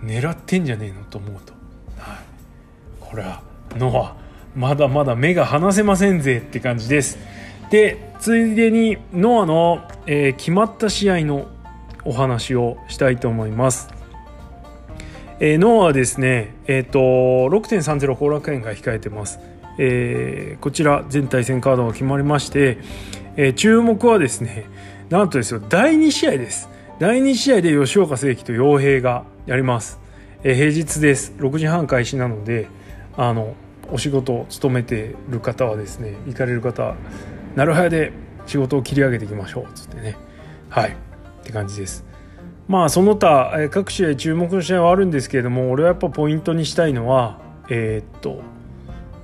[0.03, 1.53] 狙ってんじゃねえのと思うと。
[1.99, 2.19] はい。
[3.01, 3.43] これは、
[3.77, 4.17] ノア、
[4.55, 7.19] まだまだ目が離せませんぜって感じです。
[7.71, 11.49] で、ついでにノアの、えー、決まった試合の
[12.07, 13.91] お話をしたいと思います。
[15.39, 16.99] えー、ノアはですね、えっ、ー、と、
[17.55, 19.39] 6.30後楽園が控えてます。
[19.79, 22.79] えー、こちら全対戦カードが決まりまして、
[23.37, 24.67] えー、注目はですね
[25.11, 26.69] なんとですよ第2試合です。
[26.99, 30.01] 第2試合で吉岡誠樹と陽平がやります、
[30.43, 31.35] えー、平日です。
[31.39, 32.69] 6時半開始なので
[33.17, 33.55] あの
[33.93, 36.95] お仕事を務めてる方はですね行かれる方
[37.55, 38.13] なるはやで
[38.47, 39.67] 仕事を切り上げていきましょう。
[39.75, 40.17] つってね。
[40.69, 40.91] はい。
[40.91, 40.95] っ
[41.45, 42.05] て感じです。
[42.69, 48.43] まあその他各試合注目の試合はあるんですけれども俺はやっぱポイントにしたいのはえー、っと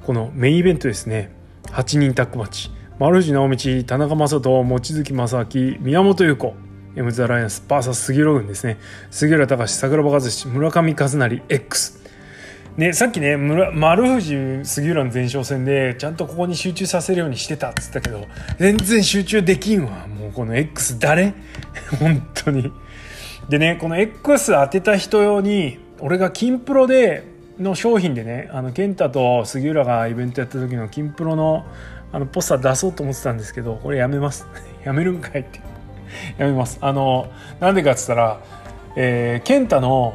[0.05, 1.31] このメインイベントですね。
[1.67, 2.71] 8人タッグマッチ。
[2.99, 6.55] 丸藤直道田中将人望月正明宮本優子
[6.97, 8.79] エムズ・アライアンス VS 杉浦軍ですね。
[9.11, 12.03] 杉浦隆桜庭和志村上和成 X
[12.77, 18.27] ね、さっきね丸藤杉浦の前哨戦でちゃんとここに集中させるようにしてたっつったけど
[18.59, 20.07] 全然集中できんわ。
[20.09, 21.35] もうこの X 誰？
[22.01, 22.73] 本当に。
[23.49, 27.32] でねこの X 当てた人用に俺が金プロで
[27.63, 31.65] の商品でねあの健太と杉浦がイベントやった時の金プロの
[32.13, 34.47] あのポスター出そうと思ってたんですけどこれやめます。
[34.85, 35.61] やめるんかいって。
[36.37, 36.79] やめます。
[36.83, 37.29] あの
[37.61, 38.41] なんでかっつったら、
[38.97, 40.15] えー、健太の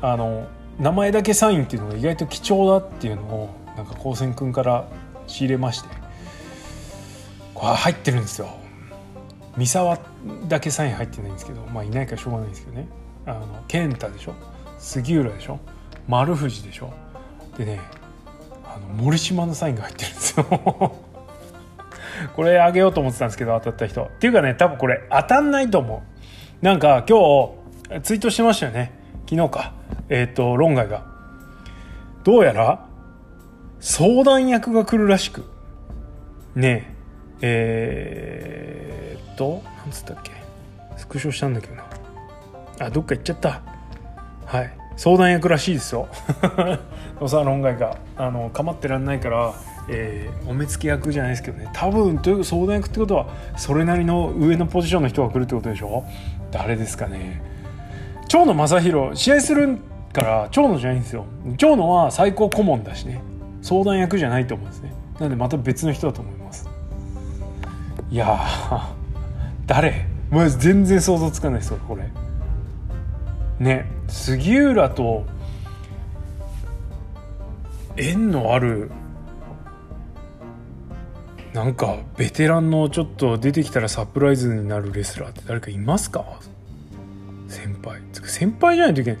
[0.00, 0.46] あの
[0.80, 4.84] 名前だけサインっていうのが意外と貴重だっていうのをなんか高専君から
[5.26, 5.88] 仕入れまして
[7.54, 8.48] これ入ってるんですよ。
[9.56, 9.98] 三沢
[10.48, 12.86] だけサイン入ってないんですけどまあいないからしょうがないんですけどね。
[13.26, 14.34] あの健太でしょ？
[14.78, 15.58] 杉浦でしょ？
[16.08, 16.90] 丸藤でしょ？
[17.56, 17.80] でね
[18.64, 20.44] あの森島のサインが入ってるんですよ。
[22.34, 24.04] これあげようと思ってたんですけど当たった人。
[24.04, 26.02] っていうかね多分これ当たんないと思
[26.62, 26.64] う。
[26.64, 27.18] なんか今
[27.92, 28.92] 日ツイートしてましたよね。
[29.28, 29.72] 昨日か。
[30.08, 31.04] えっ、ー、と論外が。
[32.24, 32.86] どうやら
[33.80, 35.44] 相談役が来るらしく。
[36.54, 36.94] ね
[37.40, 40.32] ええー、っとなんつったっけ？
[40.96, 41.84] スクショしたんだけどな。
[42.80, 43.60] あどっか行っちゃった。
[44.46, 44.77] はい。
[44.98, 46.08] 相談役らしいですよ。
[47.20, 49.54] 野沢論外があの構ってらんないから、
[49.88, 51.68] えー、お目付け役じゃないですけどね。
[51.72, 53.26] 多分という相談役ってことは
[53.56, 56.04] それなりの上のポジションの人が来るってことでしょ？
[56.50, 57.40] 誰ですかね。
[58.26, 59.78] 長野正弘試合する
[60.12, 61.24] から長野じゃないんですよ。
[61.56, 63.20] 長野は最高顧問だしね。
[63.62, 64.92] 相談役じゃないと思うんですね。
[65.20, 66.68] なんでまた別の人だと思います。
[68.10, 68.36] いや
[69.66, 70.06] 誰？
[70.30, 72.02] もう全然想像つかないですよこれ。
[73.58, 75.24] ね杉浦と
[77.96, 78.90] 縁のある
[81.52, 86.24] なんかベテランのちょっと出てきたらサプライズになるレスラーって誰かいますか？
[87.48, 88.00] 先輩。
[88.12, 89.20] 先輩じゃないといけない。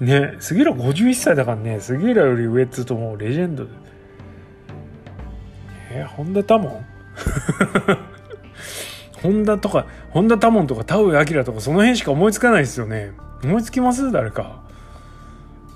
[0.00, 3.66] ね杉浦51歳だからね杉浦より上っつうともうレジェンド。
[5.92, 6.84] えー、本田多門？
[9.22, 13.12] 本田とか本田多門とか田上彰とかその辺しか思いつかないですよね。
[13.44, 14.10] 思いつきます？
[14.10, 14.60] 誰か。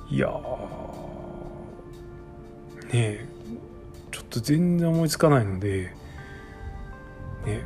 [0.08, 0.34] いやね
[2.92, 3.26] え。
[4.10, 5.94] ちょっと全然思いつかないので。
[7.46, 7.62] ね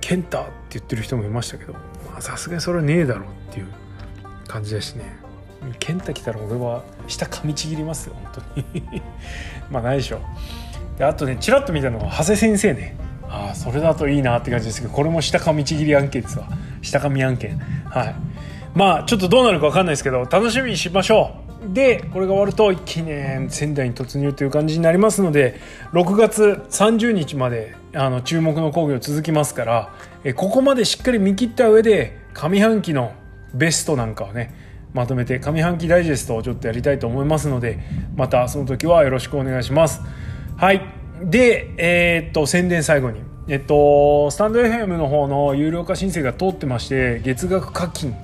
[0.00, 1.74] 健太って言ってる人もいましたけど。
[2.20, 3.66] さすがにそれはねえだろうっていう
[4.46, 5.16] 感じだしね。
[5.80, 9.02] 健太来たら俺は下噛みちぎりますよ本当に。
[9.70, 10.20] まあないでしょ
[10.96, 12.96] であとねちらっと見たのは長谷先生ね。
[13.28, 16.48] ああそれだといいなって感じですけどこれも下噛みちぎり案件ですわ。
[16.82, 17.58] 下噛み案件。
[17.86, 18.14] はい。
[18.76, 21.72] まあちょっとどうなるか分かんないですけど楽しみにしましょう。
[21.72, 25.58] でこれが終わると一気にね仙台に突入という感じになりますので
[25.92, 33.14] 6月30日まであの注目の講義を続きますからえここまでしっかり見切った上で上半期の
[33.54, 34.54] ベストなんかをね
[34.92, 37.80] まとめて上半期ダイジェストをちょっとやりたいと思いますので
[38.14, 40.02] またその時はよろしくお願いします。
[40.56, 40.82] はい。
[41.22, 43.20] でえー、っと宣伝最後に。
[43.48, 48.14] えっとスタンド FM の方の有料化申請が通ってまして月額課金。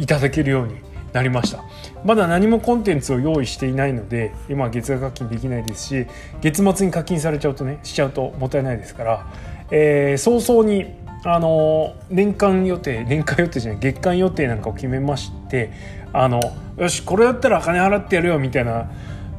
[0.00, 0.74] いただけるように
[1.12, 1.64] なりました。
[2.04, 6.06] まだ何もコンテンツを用意していないので今月額課金できないですし
[6.40, 9.26] 月末に課金されちゃうとねしちゃうともったいないですから、
[9.70, 10.86] えー、早々に
[11.24, 15.70] あの年間予定年間予定じゃない月間予定なんかを決めまして
[16.12, 16.40] あの
[16.78, 18.90] よしこれだったら金払ってやるよみたいな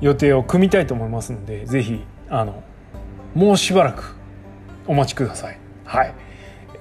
[0.02, 2.64] 予定を組みたいと思いますのでぜひあの
[3.34, 4.16] もうしばらく
[4.88, 5.58] お待ちください。
[5.86, 6.14] はい。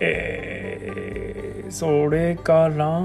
[0.00, 3.00] えー、それから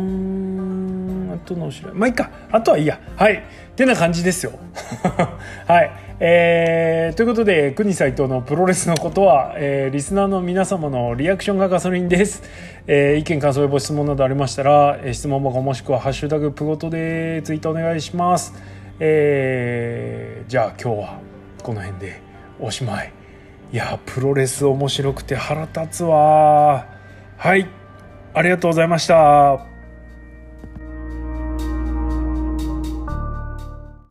[1.39, 2.29] とのお知らまあいいか。
[2.51, 2.99] あとはいいや。
[3.15, 3.33] はい。
[3.36, 3.41] っ
[3.75, 4.53] てな感じですよ。
[5.67, 5.91] はい。
[6.19, 12.41] えー、ということで国斎藤のプロレスのことは、えー、リスナーの皆様のリアクションがガソリンです、
[12.88, 18.53] えー、意見感想やご質問などありましたら、えー、質問箱もしくは「ハッシュタグプゴト」でツイートお願いします。
[19.01, 21.19] えー、じゃあ今日は
[21.61, 22.21] この辺で
[22.61, 23.11] おしまい。
[23.73, 26.86] いやプロレス面白くて腹立つわ。
[27.36, 27.67] はい。
[28.33, 29.74] ありがとうございました。